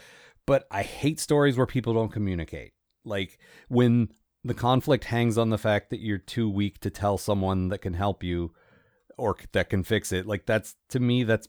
[0.46, 2.72] But I hate stories where people don't communicate.
[3.04, 7.68] Like when the conflict hangs on the fact that you're too weak to tell someone
[7.68, 8.52] that can help you
[9.18, 10.26] or that can fix it.
[10.26, 11.48] Like that's to me that's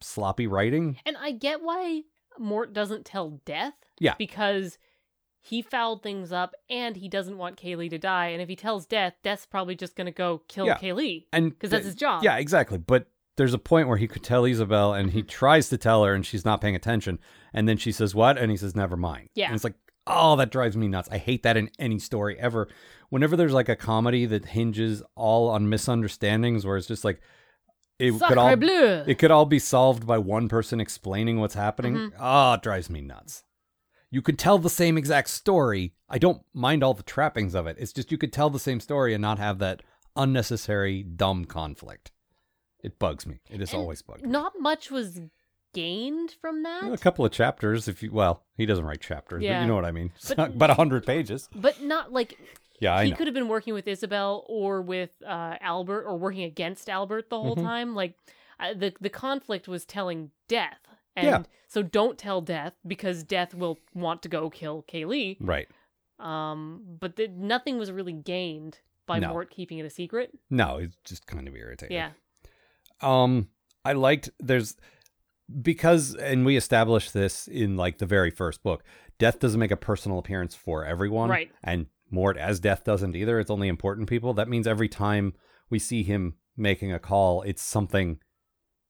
[0.00, 0.98] sloppy writing.
[1.06, 2.02] and I get why
[2.38, 3.74] Mort doesn't tell Death.
[4.00, 4.14] Yeah.
[4.18, 4.76] because
[5.40, 8.28] he fouled things up and he doesn't want Keli to die.
[8.28, 10.78] And if he tells Death, Death's probably just gonna go kill Yeah.
[10.78, 12.24] Keli And because that's his job.
[12.24, 12.78] Yeah, exactly.
[12.78, 15.28] But there's a point where he could tell Ysabell and he mm-hmm.
[15.28, 17.18] tries to tell her and she's not paying attention.
[17.52, 18.38] And then she says, What?
[18.38, 19.28] And he says, Never mind.
[19.34, 19.46] Yeah.
[19.46, 19.74] And it's like,
[20.06, 21.08] Oh, that drives me nuts.
[21.10, 22.68] I hate that in any story ever.
[23.08, 27.20] Whenever there's like a comedy that hinges all on misunderstandings, where it's just like,
[27.98, 29.04] it could Sacre all bleu.
[29.06, 31.94] it could all be solved by one person explaining what's happening.
[31.94, 32.12] Mhm.
[32.18, 33.44] Ah, it drives me nuts.
[34.10, 35.94] You could tell the same exact story.
[36.08, 37.76] I don't mind all the trappings of it.
[37.78, 39.82] It's just you could tell the same story and not have that
[40.16, 42.12] unnecessary dumb conflict.
[42.82, 43.40] It bugs me.
[43.48, 44.28] It has And always bugged me.
[44.30, 45.20] Not much was
[45.74, 46.90] gained from that.
[46.92, 49.84] A couple of chapters, if you well, he doesn't write chapters, but you know what
[49.84, 50.12] I mean.
[50.16, 51.48] It's But- not about a hundred pages.
[51.54, 52.38] But not like
[52.80, 53.16] Yeah, I he know.
[53.16, 57.38] could have been working with Ysabell or with uh, Albert or working against Albert the
[57.40, 57.62] whole Mhm.
[57.62, 57.94] time.
[57.94, 58.14] Like
[58.58, 60.80] uh, the the conflict was telling Death,
[61.16, 61.42] and Yeah.
[61.68, 65.36] so don't tell Death because Death will want to go kill Keli.
[65.40, 65.68] Right.
[66.20, 69.30] Um, but the, nothing was really gained by No.
[69.30, 70.30] Mort keeping it a secret.
[70.48, 71.94] No, it's just kind of irritating.
[71.96, 72.10] Yeah,
[73.02, 73.48] Um,
[73.84, 74.76] I liked there's
[75.62, 78.82] because and we established this in like the very first book.
[79.18, 81.50] Death doesn't make a personal appearance for everyone, Right.
[81.62, 83.38] And Mort as Death doesn't either.
[83.38, 84.34] It's only important people.
[84.34, 85.34] That means every time
[85.70, 88.18] we see him making a call, it's something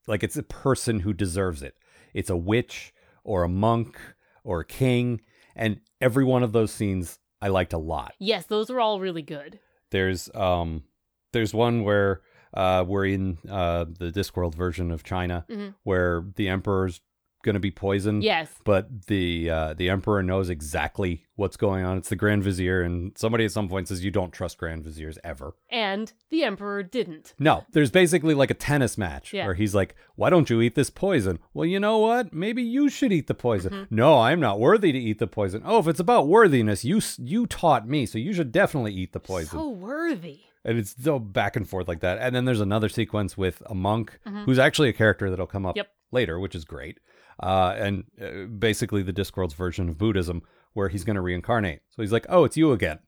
[0.06, 1.74] like it's a person who deserves it.
[2.12, 3.98] It's a witch or a monk
[4.42, 5.20] or a king,
[5.56, 8.14] and every one of those scenes I liked a lot.
[8.18, 9.58] yes, those are all really good.
[9.90, 10.84] There's um
[11.32, 12.22] there's one where
[12.54, 15.74] uh we're in uh the Discworld version of China Mhm.
[15.82, 17.00] where the emperor's
[17.42, 18.22] going to be poisoned.
[18.24, 21.98] Yes, But the uh the emperor knows exactly what's going on.
[21.98, 25.18] It's the grand vizier and somebody at some point says you don't trust grand viziers
[25.22, 25.54] ever.
[25.68, 27.34] and the Emperor didn't.
[27.38, 29.44] No, there's basically like a tennis match Yeah.
[29.44, 32.32] where he's like, "Why don't you eat this poison?" Well, you know what?
[32.32, 33.72] Maybe you should eat the poison.
[33.74, 33.94] Mm-hmm.
[33.94, 35.60] No, I'm not worthy to eat the poison.
[35.66, 39.20] Oh, if it's about worthiness, you you taught me, so you should definitely eat the
[39.20, 39.58] poison.
[39.58, 40.40] So worthy.
[40.64, 42.18] And it's so back and forth like that.
[42.18, 45.74] And then there's another sequence with a monk who's actually a character that'll come up
[45.74, 45.78] Mm-hmm.
[45.80, 45.90] Yep.
[46.12, 46.98] later, which is great.
[47.42, 51.80] Uh, and uh, basically the Discworld's version of Buddhism, where he's going to reincarnate.
[51.90, 53.00] So he's like, "Oh, it's you again.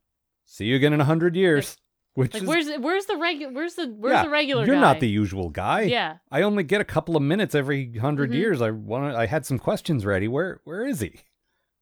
[0.45, 1.77] See you again in a hundred years."
[2.14, 4.81] Which Like is where's where's the regular where's the where's yeah, the regular You're guy?
[4.81, 5.83] not the usual guy.
[5.83, 6.16] Yeah.
[6.31, 8.35] I only get a couple of minutes every 100 Mhm.
[8.35, 8.62] years.
[8.62, 9.14] I want.
[9.14, 10.27] I had some questions ready.
[10.27, 11.21] Where Where is he?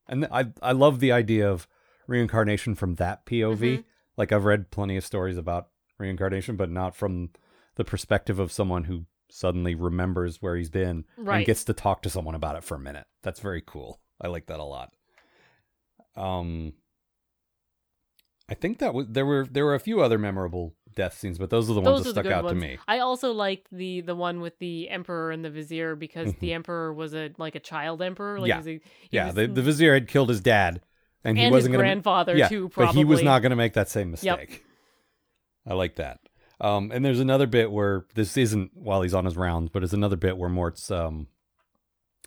[0.08, 1.66] And I I love the idea of
[2.08, 3.78] reincarnation from that POV.
[3.78, 3.84] Mhm.
[4.16, 7.30] Like I've read plenty of stories about reincarnation, but not from
[7.76, 12.10] the perspective of someone who suddenly remembers where he's been and gets to talk to
[12.10, 13.06] someone about it for a minute.
[13.22, 14.00] That's very cool.
[14.20, 14.92] I like that a lot.
[16.16, 16.74] Um
[18.48, 21.48] I think that was there were there were a few other memorable death scenes, but
[21.50, 22.60] those are the ones Those that are the stuck out ones.
[22.60, 22.78] to me.
[22.86, 26.92] I also liked the the one with the emperor and the vizier because the emperor
[26.92, 28.38] was a like a child emperor.
[28.38, 28.62] Like Yeah.
[28.62, 30.82] he he Yeah, was- the, the vizier had killed his dad,
[31.24, 31.82] and he and wasn't his to.
[31.82, 32.70] grandfather Yeah, too.
[32.76, 34.38] but he was not going to make that same Yep.
[34.40, 34.64] mistake.
[35.66, 36.20] I like that.
[36.60, 39.92] Um, and there's another bit where this isn't while he's on his rounds, but it's
[39.92, 41.26] another bit where Mort's um,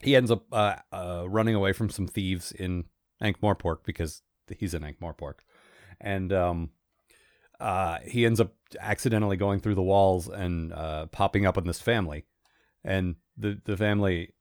[0.02, 2.86] he ends up uh, uh, running away from some thieves in
[3.22, 4.22] Ankh Morpork because
[4.58, 5.36] he's in Ankh Morpork,
[6.02, 6.70] and um,
[7.60, 11.82] uh, he ends up accidentally going through the walls and uh, popping up on this
[11.82, 12.26] family,
[12.84, 14.34] and the the family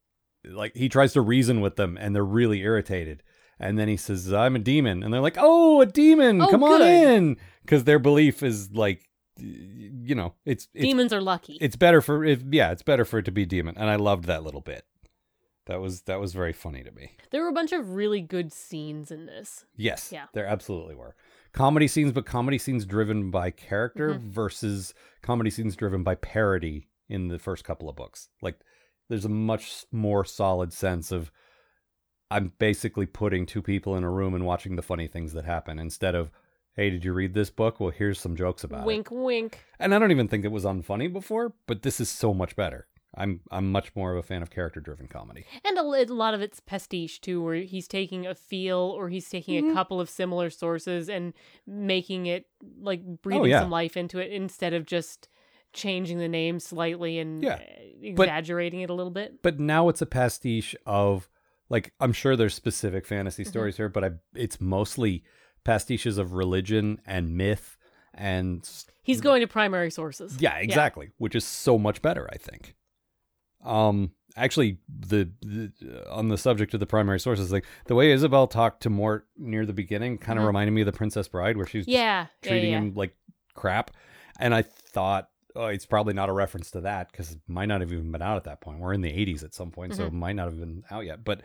[0.45, 3.23] like he tries to reason with them, and they're really irritated.
[3.59, 6.41] And then he says, "I'm a demon," and they're like, "Oh, a demon!
[6.43, 7.09] Oh, Come on good.
[7.17, 11.57] in," because their belief is like, you know, it's it's demons are lucky.
[11.61, 13.75] it's better for if yeah, it's better for it to be demon.
[13.79, 14.85] And I loved that little bit.
[15.67, 17.13] That was that was very funny to me.
[17.31, 19.65] there were a bunch of really good scenes in this.
[19.77, 20.27] Yes, Yeah.
[20.33, 21.17] there absolutely were
[21.53, 24.31] comedy scenes, but comedy scenes driven by character Mm-hmm.
[24.31, 28.29] versus comedy scenes driven by parody in the first couple of books.
[28.43, 28.61] Like,
[29.09, 31.33] there's a much more solid sense of
[32.31, 35.79] I'm basically putting two people in a room and watching the funny things that happen
[35.79, 36.31] instead of,
[36.75, 37.79] hey, did you read this book?
[37.79, 38.87] Well, here's some jokes about it.
[38.87, 39.65] wink, wink.
[39.79, 42.87] And I don't even think it was unfunny before, but this is so much better.
[43.19, 45.47] I'm I'm much more of a fan of character driven comedy.
[45.65, 49.29] And a, a lot of it's pastiche too, where he's taking a feel or he's
[49.31, 49.71] taking Mm-hmm.
[49.71, 51.33] a couple of similar sources and
[51.67, 52.45] making it
[52.79, 53.61] like breathing Oh, yeah.
[53.61, 55.29] some life into it instead of just
[55.73, 57.55] changing the name slightly and Yeah.
[57.55, 59.41] uh, But- exaggerating it a little bit.
[59.43, 61.31] But now it's a pastiche of
[61.69, 63.51] like I'm sure there's specific fantasy Mm-hmm.
[63.51, 65.25] stories here, but I it's mostly
[65.65, 67.77] pastiches of religion and myth
[68.15, 68.69] and
[69.03, 70.37] He's going to primary sources.
[70.41, 72.75] yeah, exactly, which is so much better, I think.
[73.65, 75.73] Um actually the, the
[76.11, 79.65] on the subject of the primary sources like the way Ysabell talked to Mort near
[79.65, 80.49] the beginning kind of Mhm.
[80.49, 82.27] reminded me of the Princess Bride where she's Yeah.
[82.43, 82.49] Yeah.
[82.51, 82.79] treating yeah.
[82.79, 83.17] him like
[83.55, 83.91] crap.
[84.39, 87.81] And I thought, oh, it's probably not a reference to that because it might not
[87.81, 88.79] have even been out at that point.
[88.79, 90.19] We're in the 80s at some point, so it Mm-hmm.
[90.19, 91.25] might not have been out yet.
[91.25, 91.41] But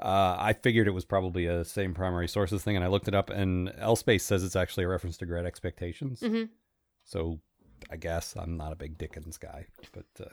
[0.00, 3.14] uh, I figured it was probably a same primary sources thing, and I looked it
[3.14, 6.20] up, and L-Space says it's actually a reference to Great Expectations.
[6.20, 6.48] Mhm.
[7.04, 7.40] So
[7.90, 10.28] I guess I'm not a big Dickens guy, but uh,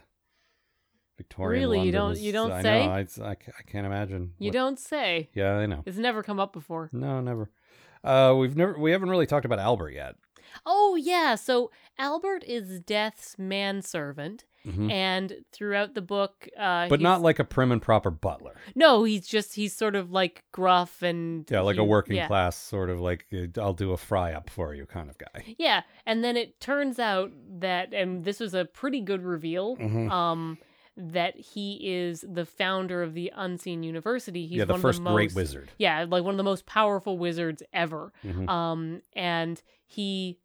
[1.18, 1.86] Victorian Really?
[1.86, 2.86] You don't- is- you don't I say?
[2.86, 4.34] Know, I, I, I can't imagine.
[4.40, 5.30] You what- don't say.
[5.34, 5.84] Yeah, I know.
[5.86, 6.90] It's never come up before.
[6.92, 7.52] No, never.
[8.04, 10.16] Uh, we've never we haven't really talked about Albert yet.
[10.66, 14.90] Oh yeah, so Albert is Death's manservant, Mhm.
[14.92, 18.56] and throughout the book, uh, but not like a prim and proper butler.
[18.76, 22.28] No, he's just he's sort of like gruff and Yeah, like a working yeah.
[22.28, 23.26] class sort of like
[23.58, 25.56] I'll do a fry up for you kind of guy.
[25.58, 30.10] Yeah, and then it turns out that, and this was a pretty good reveal, Mhm.
[30.10, 30.58] um,
[30.96, 34.46] that he is the founder of the Unseen University.
[34.48, 35.72] He's yeah, the one first of the most, great wizard.
[35.80, 38.14] Yeah, like one of the most powerful wizards ever.
[38.24, 38.48] Mhm.
[38.48, 40.38] Um, and he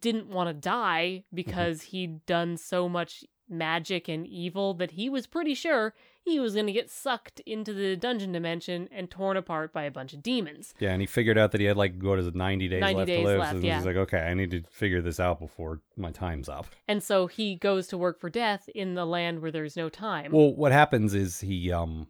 [0.00, 5.26] didn't want to die because he'd done so much magic and evil that he was
[5.26, 9.72] pretty sure he was going to get sucked into the dungeon dimension and torn apart
[9.72, 10.72] by a bunch of demons.
[10.78, 13.06] Yeah, and he figured out that he had like go to 90 days 90 left
[13.08, 13.38] days to live.
[13.40, 13.76] left, so yeah.
[13.76, 16.66] he's like, okay, I need to figure this out before my time's up.
[16.86, 20.30] And so he goes to work for death in the land where there's no time.
[20.30, 22.06] Well, what happens is he um,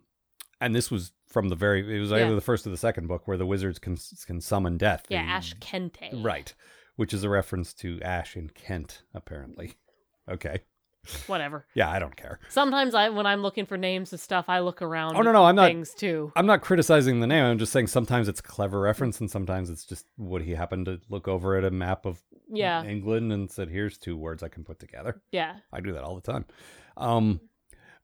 [0.61, 2.35] and this was from the very it was either Yeah.
[2.35, 5.07] the first or the second book where the wizards can can summon death.
[5.09, 6.23] yeah, the- AshkEnte.
[6.23, 6.53] Right,
[7.01, 9.73] which is a reference to Ash in Kent apparently.
[10.31, 10.61] Okay.
[11.27, 11.67] Whatever.
[11.75, 12.39] Yeah, I don't care.
[12.51, 15.17] Sometimes I, when I'm looking for names and stuff, I look around.
[15.17, 16.31] Oh, no, no, I'm not- things too.
[16.37, 17.43] I'm not criticizing the name.
[17.43, 21.01] I'm just saying sometimes it's clever reference and sometimes it's just what he happened to
[21.09, 24.63] look over at a map of Yeah, England and said, "Here's two words I can
[24.63, 25.57] put together." yeah.
[25.73, 26.45] I do that all the time.
[26.99, 27.41] Um,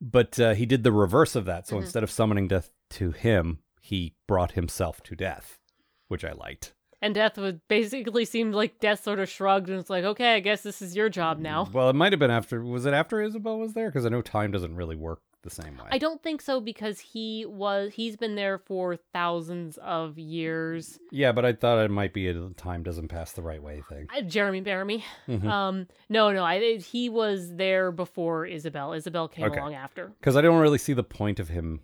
[0.00, 1.68] but uh, he did the reverse of that.
[1.68, 1.82] So Mhm.
[1.82, 5.60] instead of summoning death to him, he brought himself to death,
[6.08, 6.72] which I liked.
[7.06, 10.40] And Death was basically seemed like Death sort of shrugged and was like, "Okay, I
[10.40, 12.64] guess this is your job now." Well, it might have been after.
[12.64, 13.86] Was it after Ysabell was there?
[13.90, 15.84] Because I know time doesn't really work the same way.
[15.92, 20.98] I don't think so because he was he's been there for thousands of years.
[21.12, 24.08] yeah, but I thought it might be a time doesn't pass the right way thing.
[24.12, 25.04] Uh, Jeremy Baramy.
[25.28, 25.44] Mhm.
[25.46, 28.96] Um, no, no, I he was there before Ysabell.
[29.00, 29.60] Ysabell came Okay.
[29.60, 30.08] along after.
[30.18, 31.82] Because I don't really see the point of him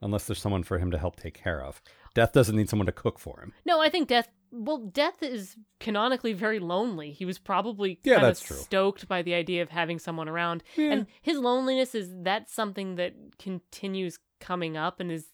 [0.00, 1.82] unless there's someone for him to help take care of.
[2.14, 3.52] Death doesn't need someone to cook for him.
[3.64, 4.28] No, I think Death.
[4.52, 7.12] Well, Death is canonically very lonely.
[7.12, 8.56] He was probably Yeah, kind that's of true.
[8.56, 10.92] stoked by the idea of having someone around, Yeah.
[10.92, 15.26] and his loneliness is that's something that continues coming up and is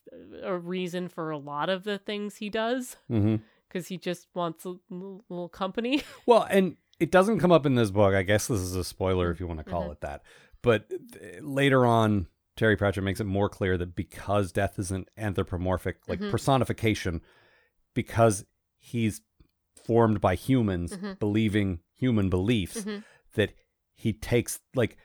[0.42, 3.36] a reason for a lot of the things he does Mm-hmm.
[3.68, 6.02] because he just wants a little, company.
[6.26, 8.14] Well, and it doesn't come up in this book.
[8.14, 9.92] I guess this is a spoiler if you want to call Mhm.
[9.92, 10.22] it that.
[10.62, 15.98] But th- later on, Terry Pratchett makes it more clear that because death isn't anthropomorphic,
[16.08, 16.30] like Mhm.
[16.30, 17.20] personification,
[17.94, 18.44] because
[18.86, 19.20] he's
[19.84, 21.18] formed by humans Mhm.
[21.18, 23.04] believing human beliefs, Mhm.
[23.34, 23.52] that
[23.94, 24.96] he takes like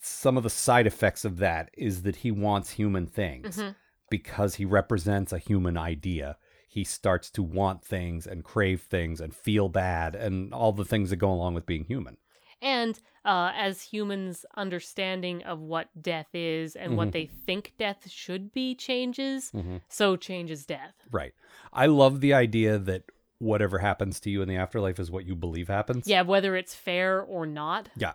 [0.00, 3.74] some of the side effects of that is that he wants human things Mhm.
[4.10, 6.36] because he represents a human idea.
[6.68, 11.10] He starts to want things and crave things and feel bad and all the things
[11.10, 12.18] that go along with being human.
[12.62, 16.96] And uh, as humans' understanding of what death is and Mhm.
[16.96, 19.78] what they think death should be changes, Mm-hmm.
[19.88, 20.94] so changes death.
[21.10, 21.34] Right.
[21.72, 23.02] I love the idea that
[23.38, 26.06] whatever happens to you in the afterlife is what you believe happens.
[26.06, 27.88] Yeah, whether it's fair or not.
[27.96, 28.12] Yeah.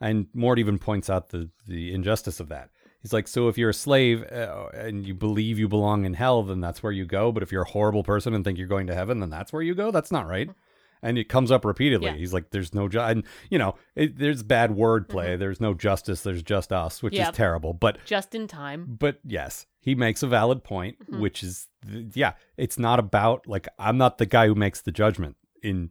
[0.00, 2.70] And Mort even points out the, the injustice of that.
[3.00, 6.42] He's like, so if you're a slave uh, and you believe you belong in hell,
[6.42, 7.30] then that's where you go.
[7.30, 9.62] But if you're a horrible person and think you're going to heaven, then that's where
[9.62, 9.90] you go.
[9.90, 10.50] That's not right.
[11.02, 12.06] And it comes up repeatedly.
[12.08, 12.16] Yeah.
[12.16, 15.38] He's like, there's no, ju-, and you know, it, there's bad wordplay.
[15.38, 16.22] There's no justice.
[16.22, 17.28] There's just us, which Yep.
[17.30, 17.72] is terrible.
[17.72, 18.96] But Just in time.
[18.98, 21.20] but yes, he makes a valid point, Mhm.
[21.20, 24.92] which is, th- yeah, it's not about like I'm not the guy who makes the
[24.92, 25.90] judgment in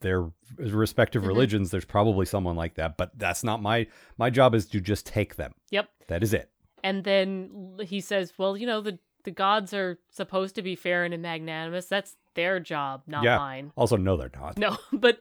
[0.00, 1.28] their respective Mhm.
[1.28, 1.70] religions.
[1.70, 3.86] There's probably someone like that, but that's not my
[4.18, 4.54] my job.
[4.54, 5.54] Is to just take them.
[5.70, 5.88] Yep.
[6.08, 6.50] That is it.
[6.84, 11.04] And then he says, well, you know, the, the gods are supposed to be fair
[11.04, 11.86] and magnanimous.
[11.86, 13.38] That's their job, not Yeah.
[13.38, 13.72] mine.
[13.76, 14.56] Also, no, they're not.
[14.58, 15.20] No, but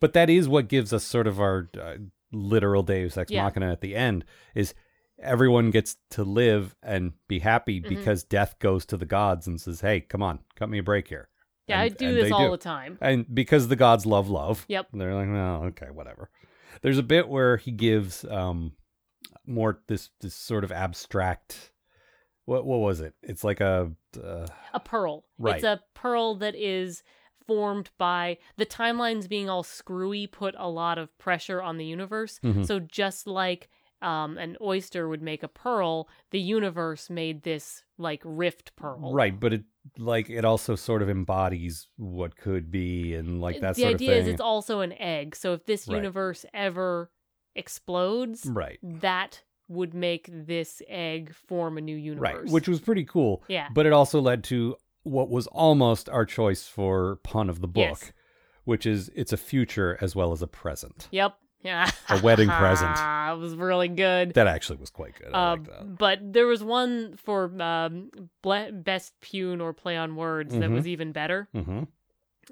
[0.00, 1.96] But that is what gives us sort of our uh,
[2.32, 3.44] literal Deus ex Yeah.
[3.44, 4.24] machina at the end.
[4.54, 4.74] Is
[5.22, 7.88] everyone gets to live and be happy Mhm.
[7.90, 11.08] because death goes to the gods and says, "Hey, come on, cut me a break
[11.08, 11.28] here."
[11.68, 12.50] yeah, And- I do this all do.
[12.52, 12.98] the time.
[13.00, 14.88] and because the gods love love Yep.
[14.94, 16.28] they're like well okay whatever
[16.82, 18.72] there's a bit where he gives um
[19.46, 21.70] more this this sort of abstract
[22.50, 23.92] what what was it it's like a
[24.22, 25.24] uh, a pearl.
[25.38, 25.54] Right.
[25.56, 27.02] It's a pearl that is
[27.46, 32.40] formed by the timelines being all screwy put a lot of pressure on the universe.
[32.42, 32.66] Mhm.
[32.66, 33.68] So just like
[34.02, 39.12] um, an oyster would make a pearl, the universe made this like rift pearl.
[39.12, 39.64] right but it
[39.98, 44.12] like it also sort of embodies what could be and like that the sort idea
[44.18, 45.36] of is it's also an egg.
[45.36, 45.96] So if this Right.
[45.96, 47.10] universe ever
[47.54, 52.42] explodes, right that would make this egg form a new universe.
[52.42, 53.68] right which was pretty cool yeah.
[53.72, 57.98] but it also led to what was almost our choice for pun of the book
[58.02, 58.12] Yes.
[58.64, 61.34] which is it's a future as well as a present Yep.
[61.62, 61.90] Yeah.
[62.08, 62.96] A wedding present.
[62.98, 64.32] it was really good.
[64.34, 68.10] that actually was quite good i Uh, like that but there was one for um,
[68.42, 70.74] ble- best pun or play on words that Mhm.
[70.74, 71.48] was even better.
[71.52, 71.84] hmm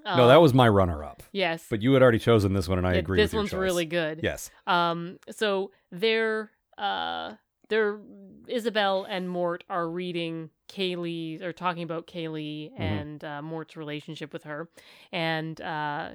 [0.06, 1.66] Um, no that was my runner-up yes.
[1.68, 3.18] But you had already chosen this one, and I agree.
[3.20, 3.58] This one's choice.
[3.60, 4.20] really good.
[4.22, 4.50] yes.
[4.66, 7.34] Um, so they're uh,
[7.68, 7.98] they're
[8.48, 12.80] Ysabell and Mort are reading Keli or talking about Keli Mhm.
[12.80, 14.68] and uh, Mort's relationship with her,
[15.12, 16.10] and uh,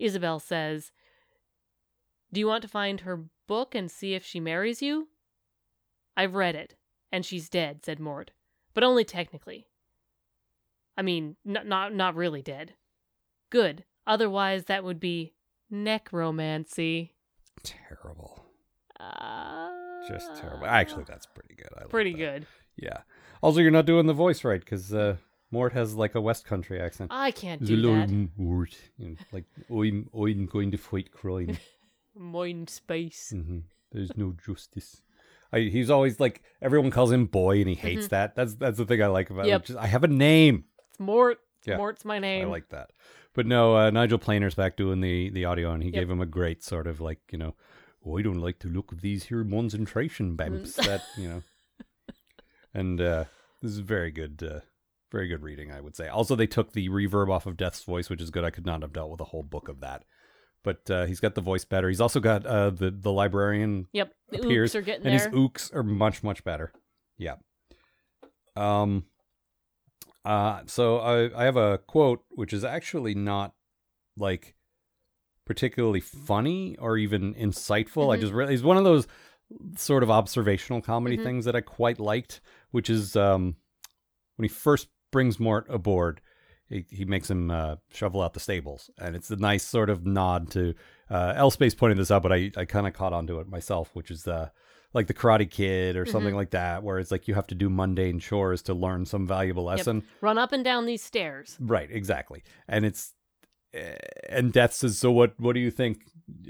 [0.00, 0.90] Ysabell says,
[2.32, 5.08] "Do you want to find her book and see if she marries you?"
[6.16, 6.74] I've read it,
[7.12, 8.32] and she's dead," said Mort,
[8.74, 9.66] "but only technically.
[10.96, 12.74] I mean, n- not not really dead.
[13.50, 13.84] Good.
[14.06, 15.34] Otherwise, that would be
[15.70, 17.14] necromancy."
[17.62, 18.44] Terrible.
[18.98, 19.04] Uh,
[20.08, 20.66] Just terrible.
[20.66, 21.68] Actually, that's pretty good.
[21.76, 22.18] I pretty that.
[22.18, 22.46] good.
[22.76, 22.98] Yeah.
[23.42, 25.16] Also, you're not doing the voice right because uh,
[25.50, 27.10] Mort has like a West Country accent.
[27.14, 28.28] I can't do Lord that.
[28.36, 31.58] Mort, you know, like I'm, I'm going to fight crime.
[32.14, 33.30] Mind space.
[33.34, 33.58] hmm
[33.92, 35.02] There's no justice.
[35.52, 38.34] I, he's always like everyone calls him boy, and he hates that.
[38.34, 39.48] That's that's the thing I like about Mm-hmm.
[39.50, 39.60] Yep.
[39.62, 39.66] him.
[39.66, 40.64] Just, I have a name.
[40.90, 41.38] It's Mort.
[41.64, 41.76] Yeah.
[41.76, 42.46] Mort's my name.
[42.46, 42.90] I like that.
[43.34, 45.94] But no, uh, Nigel Planer's back doing the the audio, and he Yep.
[45.94, 47.54] gave him a great sort of like you know,
[48.04, 51.42] oh, I don't like the look of these here concentration bumps that you know,
[52.74, 53.24] and uh,
[53.62, 54.60] this is very good, uh,
[55.10, 56.08] very good reading, I would say.
[56.08, 58.44] Also, they took the reverb off of Death's voice, which is good.
[58.44, 60.04] I could not have dealt with a whole book of that,
[60.62, 61.88] but uh, he's got the voice better.
[61.88, 64.12] He's also got uh, the the librarian Yep.
[64.30, 65.28] The appears, oops are getting and there.
[65.30, 66.72] his ooks are much much better.
[67.16, 67.36] Yeah.
[68.56, 69.04] Um.
[70.24, 70.62] Uh.
[70.66, 73.54] So I I have a quote which is actually not
[74.16, 74.54] like
[75.48, 78.12] particularly funny or even insightful.
[78.14, 78.20] I Mhm.
[78.20, 79.08] just really it's one of those
[79.76, 81.24] sort of observational comedy Mhm.
[81.24, 82.40] things that I quite liked,
[82.70, 83.56] which is um,
[84.36, 86.20] when he first brings Mort aboard,
[86.68, 88.90] he, he makes him uh, shovel out the stables.
[88.98, 90.74] And it's a nice sort of nod to
[91.10, 94.10] uh, L-Space pointed this out, but I, I kind of caught onto it myself, which
[94.10, 94.50] is uh,
[94.92, 96.36] like the Karate Kid or something Mhm.
[96.36, 99.64] like that, where it's like you have to do mundane chores to learn some valuable
[99.64, 100.02] lesson.
[100.20, 101.56] Run up and down these stairs.
[101.58, 102.42] Right, exactly.
[102.68, 103.14] And it's
[104.28, 105.38] and Death says, "So what?
[105.38, 106.02] What do you think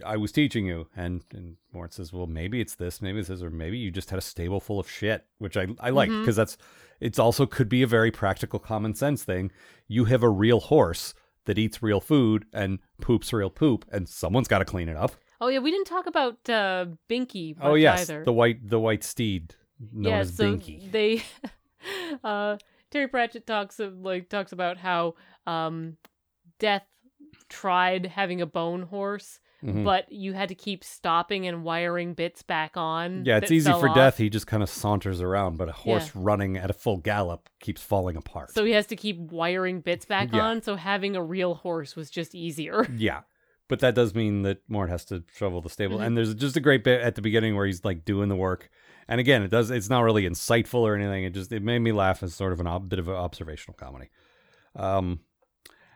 [0.05, 3.43] I was teaching you?" And and Mort says, "Well, maybe it's this, maybe it's this,
[3.43, 6.37] or maybe you just had a stable full of shit," which I I like because
[6.37, 6.57] that's
[7.01, 9.51] it's also could be a very practical common sense thing.
[9.87, 11.15] You have a real horse
[11.47, 15.13] that eats real food and poops real poop, and someone's got to clean it up.
[15.41, 18.25] Oh yeah, we didn't talk about uh, Binky oh yes, either.
[18.25, 19.55] the white the white steed
[19.93, 20.91] known yeah, as so Binky.
[20.91, 21.23] they
[22.25, 22.57] uh
[22.91, 25.15] Terry Pratchett talks of like talks about how
[25.47, 25.97] um
[26.59, 26.88] Death
[27.49, 29.85] tried having a bone horse, Mhm.
[29.85, 33.25] but you had to keep stopping and wiring bits back on.
[33.25, 33.95] Yeah, it's easy for off.
[33.97, 34.17] Death.
[34.19, 37.83] He just kind of saunters around, but a horse running at a full gallop keeps
[37.83, 38.53] falling apart.
[38.53, 40.43] So he has to keep wiring bits back Yeah.
[40.47, 42.87] on, so having a real horse was just easier.
[42.97, 43.23] Yeah.
[43.69, 45.99] But that does mean that Mort has to shovel the stable.
[45.99, 46.07] Mhm.
[46.07, 48.71] And there's just a great bit at the beginning where he's like doing the work.
[49.09, 51.25] And again, it does it's not really insightful or anything.
[51.25, 53.75] It just it made me laugh as sort of an ob- bit of an observational
[53.77, 54.09] comedy.
[54.77, 55.21] Um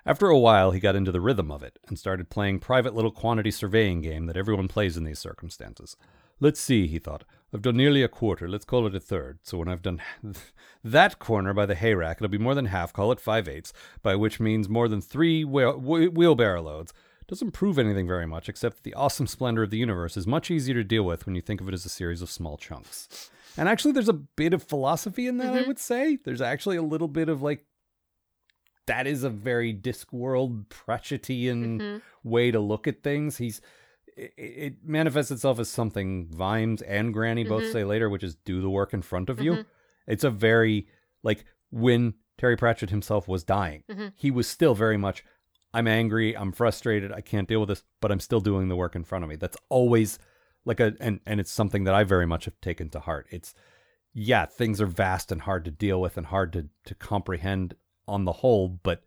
[0.05, 3.11] after a while, he got into the rhythm of it and started playing private little
[3.12, 5.96] quantity surveying game that everyone plays in these circumstances.
[6.40, 7.24] Let's see, he thought.
[7.55, 8.48] I've done nearly a quarter.
[8.48, 9.38] Let's call it a third.
[9.42, 10.00] So when I've done
[10.84, 12.92] that corner by the hay rack, it'll be more than half.
[12.92, 13.72] Call it five eighths,
[14.03, 16.92] by which means more than three wheel- wh- wheelbarrow loads.
[17.28, 20.50] Doesn't prove anything very much, except that the awesome splendor of the universe is much
[20.50, 23.30] easier to deal with when you think of it as a series of small chunks.
[23.57, 25.66] And actually, there's a bit of philosophy in that, I Mhm.
[25.68, 26.16] would say.
[26.24, 27.64] There's actually a little bit of like,
[28.86, 32.02] that is a very Discworld Pratchettian Mhm.
[32.24, 33.38] way to look at things.
[33.38, 33.60] He's
[34.14, 37.72] it, it manifests itself as something Vimes and Granny both Mhm.
[37.72, 39.52] say later, which is do the work in front of you.
[39.52, 39.66] Mhm.
[40.06, 40.86] It's a very
[41.22, 44.12] like when Terry Pratchett himself was dying, Mhm.
[44.16, 45.24] he was still very much
[45.74, 48.94] I'm angry, I'm frustrated, I can't deal with this, but I'm still doing the work
[48.94, 49.36] in front of me.
[49.36, 50.18] That's always
[50.66, 53.26] like a and and it's something that I very much have taken to heart.
[53.30, 53.54] It's
[54.12, 57.76] yeah, things are vast and hard to deal with and hard to to comprehend
[58.09, 59.03] on the whole, but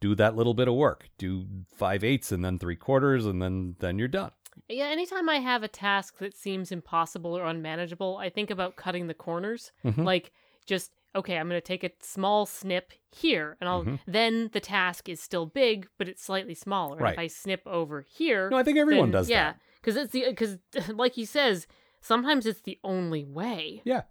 [0.00, 1.08] do that little bit of work.
[1.18, 4.32] Do five eighths and then three quarters and then then you're done.
[4.68, 9.06] Yeah, anytime I have a task that seems impossible or unmanageable, I think about cutting
[9.06, 9.72] the corners.
[9.84, 10.04] Mhm.
[10.04, 10.32] Like
[10.66, 14.00] just okay, I'm going to take a small snip here and I'll Mhm.
[14.06, 16.96] then the task is still big, but it's slightly smaller.
[16.98, 17.12] Right.
[17.12, 20.32] if I snip over here, No, I think everyone then- does yeah, cuz it's the
[20.34, 21.66] cuz like he says,
[22.00, 23.80] sometimes it's the only way.
[23.84, 24.02] Yeah.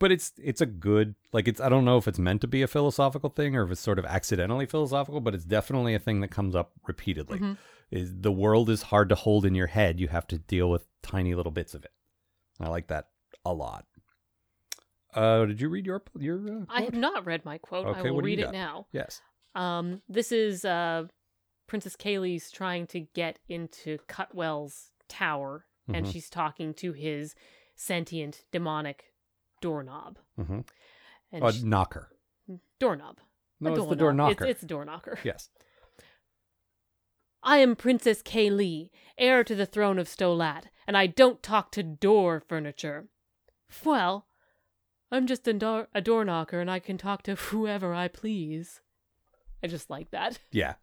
[0.00, 2.62] But it's it's a good like it's I don't know if it's meant to be
[2.62, 6.20] a philosophical thing or if it's sort of accidentally philosophical, but it's definitely a thing
[6.20, 7.38] that comes up repeatedly.
[7.40, 7.58] Mhm.
[7.90, 9.98] Is the world is hard to hold in your head.
[9.98, 11.90] You have to deal with tiny little bits of it.
[12.60, 13.08] I like that
[13.44, 13.86] a lot.
[15.14, 16.36] Uh, did you read your your?
[16.62, 17.86] Uh, I have not read my quote.
[17.86, 18.86] Okay, I will what do you read it now.
[18.92, 19.20] Yes.
[19.54, 21.04] Um, this is uh,
[21.66, 26.12] Princess Keli's trying to get into Cutwell's tower, and Mhm.
[26.12, 27.34] she's talking to his
[27.74, 29.12] sentient demonic
[29.60, 30.18] doorknob.
[30.38, 30.60] Mm-hmm.
[31.32, 32.10] And A sh- knocker.
[32.78, 33.18] doorknob.
[33.60, 34.44] No, a it's the door knocker.
[34.44, 35.18] It's, it's a door knocker.
[35.24, 35.48] Yes.
[37.42, 41.70] I am Princess Keli, heir to the throne of Sto Lat, and I don't talk
[41.72, 43.06] to door furniture.
[43.84, 44.26] Well,
[45.10, 48.80] I'm just a door, a door knocker, and I can talk to whoever I please.
[49.62, 50.38] I just like that.
[50.52, 50.74] Yeah.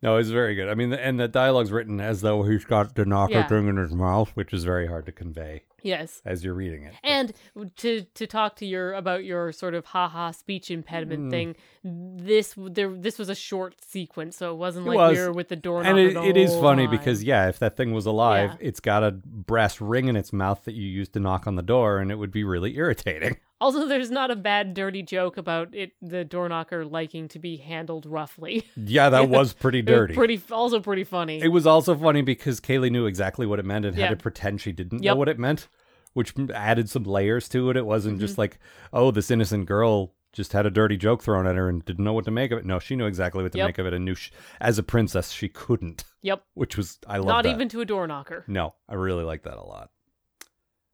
[0.00, 0.68] No, it's very good.
[0.68, 3.48] I mean, and the dialogue's written as though he's got the knocker Yeah.
[3.48, 6.22] thing in his mouth, which is very hard to convey Yes.
[6.24, 6.94] as you're reading it.
[7.02, 7.32] And
[7.78, 11.30] to to talk to your about your sort of haha speech impediment Mm.
[11.30, 15.18] thing, this there this was a short sequence, so it wasn't It like was.
[15.18, 16.96] were with the door and it, it is funny time.
[16.96, 18.68] because yeah, if that thing was alive, Yeah.
[18.68, 21.62] it's got a brass ring in its mouth that you use to knock on the
[21.62, 23.38] door, and it would be really irritating.
[23.60, 27.56] Also there's not a bad dirty joke about it the door knocker liking to be
[27.56, 28.64] handled roughly.
[28.76, 30.14] Yeah, that was pretty dirty.
[30.14, 31.40] pretty also pretty funny.
[31.40, 34.08] It was also funny because Keli knew exactly what it meant and Yeah.
[34.08, 35.12] had to pretend she didn't Yep.
[35.12, 35.66] know what it meant,
[36.12, 37.76] which added some layers to it.
[37.76, 38.20] It wasn't Mm-hmm.
[38.26, 38.58] just like,
[38.92, 42.12] oh, this innocent girl just had a dirty joke thrown at her and didn't know
[42.12, 42.64] what to make of it.
[42.66, 43.66] No, she knew exactly what to Yep.
[43.66, 44.30] make of it and knew sh-
[44.60, 46.44] as a princess she couldn't, yep.
[46.54, 47.50] which was I love Not that.
[47.54, 48.44] even to a door knocker.
[48.46, 49.90] No, I really like that a lot.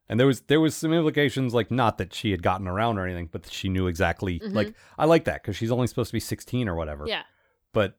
[0.09, 3.05] And there was there was some implications like not that she had gotten around or
[3.07, 4.53] anything, but that she knew exactly Mhm.
[4.55, 7.07] like I like that because she's only supposed to be 16 or whatever.
[7.07, 7.23] Yeah.
[7.73, 7.99] But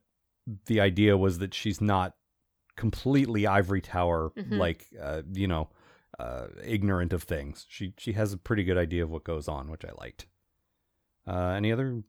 [0.66, 2.14] the idea was that she's not
[2.76, 4.58] completely ivory tower Mhm.
[4.58, 5.68] like uh, you know
[6.18, 7.66] uh, ignorant of things.
[7.68, 10.26] She she has a pretty good idea of what goes on, which I liked.
[11.26, 12.04] Uh, any other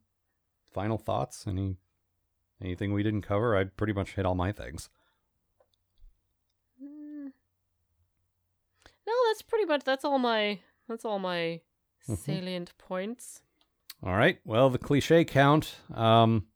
[0.72, 1.46] final thoughts?
[1.46, 1.76] Any
[2.62, 3.56] anything we didn't cover?
[3.56, 4.88] I pretty much hit all my things.
[6.82, 7.32] Mm.
[9.06, 10.58] No, that's pretty much that's all my
[10.88, 11.60] that's all my
[12.08, 12.16] Mhm.
[12.18, 13.42] salient points.
[14.02, 14.38] All right.
[14.44, 15.76] Well, the cliche count.
[15.92, 16.46] Um,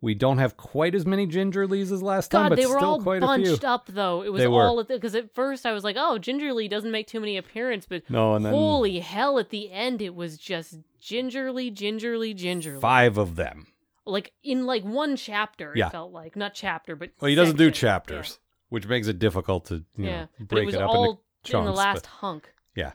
[0.00, 2.88] we don't have quite as many gingerlies as last time, God, but they were still
[2.90, 3.44] all quite a few.
[3.46, 4.22] bunched up though.
[4.22, 7.20] It was They all because at first I was like, "Oh, Gingerly doesn't make too
[7.20, 11.70] many appearances," but No, and then holy hell, at the end it was just gingerly,
[11.70, 12.80] gingerly, gingerly.
[12.80, 13.68] five of them.
[14.04, 15.86] Like in like one chapter, Yeah.
[15.86, 17.86] it felt like not chapter, but Well, he doesn't do section.
[17.88, 18.38] chapters,
[18.68, 20.44] which makes it difficult to you Yeah, know, yeah.
[20.46, 21.60] break it was up all into chunks.
[21.60, 22.52] in the but- last hunk.
[22.74, 22.92] Yeah.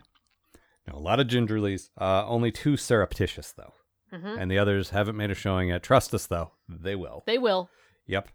[0.86, 1.90] No, a lot of gingerlies.
[2.00, 3.72] Uh, only two surreptitious though,
[4.10, 5.82] hmm and the others haven't made a showing yet.
[5.82, 7.22] Trust us though, they will.
[7.26, 7.70] They will.
[8.06, 8.28] Yep.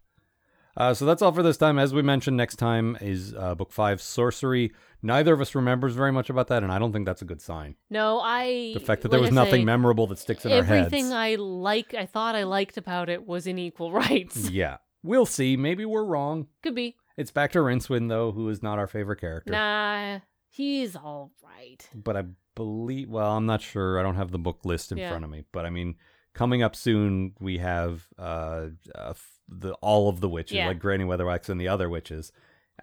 [0.78, 1.80] Uh, so that's all for this time.
[1.80, 4.72] As we mentioned, next time is uh, book five, Sourcery.
[5.02, 7.42] Neither of us remembers very much about that, and I don't think that's a good
[7.42, 7.76] sign.
[7.90, 8.72] No, I.
[8.74, 10.88] The fact that there was I nothing say, memorable that sticks in our heads.
[10.88, 11.14] Everything.
[11.14, 14.50] I like, I thought I liked about it was in equal rights.
[14.50, 15.56] yeah, we'll see.
[15.56, 16.48] Maybe we're wrong.
[16.62, 16.96] Could be.
[17.18, 19.52] It's back to Rincewind though, who is not our favorite character.
[19.52, 21.88] Nah, he's all right.
[21.94, 22.24] But I
[22.56, 23.10] believe.
[23.10, 24.00] Well, I'm not sure.
[24.00, 25.10] I don't have the book list in Yeah.
[25.10, 25.44] front of me.
[25.52, 25.96] But I mean,
[26.34, 30.68] coming up soon, we have uh, uh f- the all of the witches, Yeah.
[30.68, 32.32] like Granny Weatherwax and the other witches.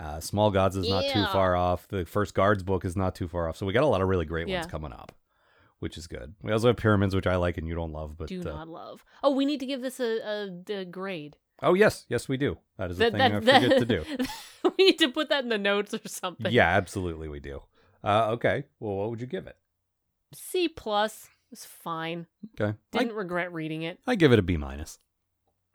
[0.00, 1.32] Uh, Small Gods is not too Yeah.
[1.32, 1.86] far off.
[1.88, 3.56] The first Guards book is not too far off.
[3.58, 4.60] So we got a lot of really great Yeah.
[4.60, 5.12] ones coming up,
[5.80, 6.34] which is good.
[6.42, 8.16] We also have Pyramids, which I like and you don't love.
[8.16, 9.04] But Do uh, not love.
[9.22, 10.20] Oh, we need to give this a,
[10.70, 11.36] a, a grade.
[11.62, 12.58] Oh yes, yes we do.
[12.78, 14.04] That is a thing I forget to do.
[14.64, 16.52] we need to put that in the notes or something.
[16.52, 17.62] Yeah, absolutely we do.
[18.04, 19.56] Uh, okay, well, what would you give it?
[20.34, 22.26] C plus was fine.
[22.60, 24.00] Okay, I, Didn't regret reading it.
[24.06, 24.98] I give it a B minus.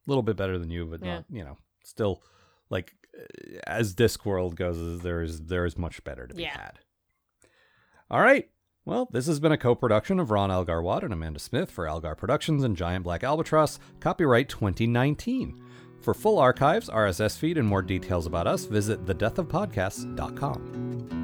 [0.06, 1.16] A little bit better than you, but Yeah.
[1.16, 2.24] not you know still
[2.70, 3.24] like uh,
[3.66, 6.58] as Discworld goes, there is there is much better to be Yeah.
[6.58, 6.80] had.
[8.10, 8.50] All right.
[8.86, 12.16] Well, this has been a co-production of Ron Algar Watt and Amanda Smith for Algar
[12.16, 15.62] Productions and Giant Black Albatross, copyright 2019.
[16.08, 21.17] For full archives, RSS feed, and more details about us, visit thedeathofpodcasts.com.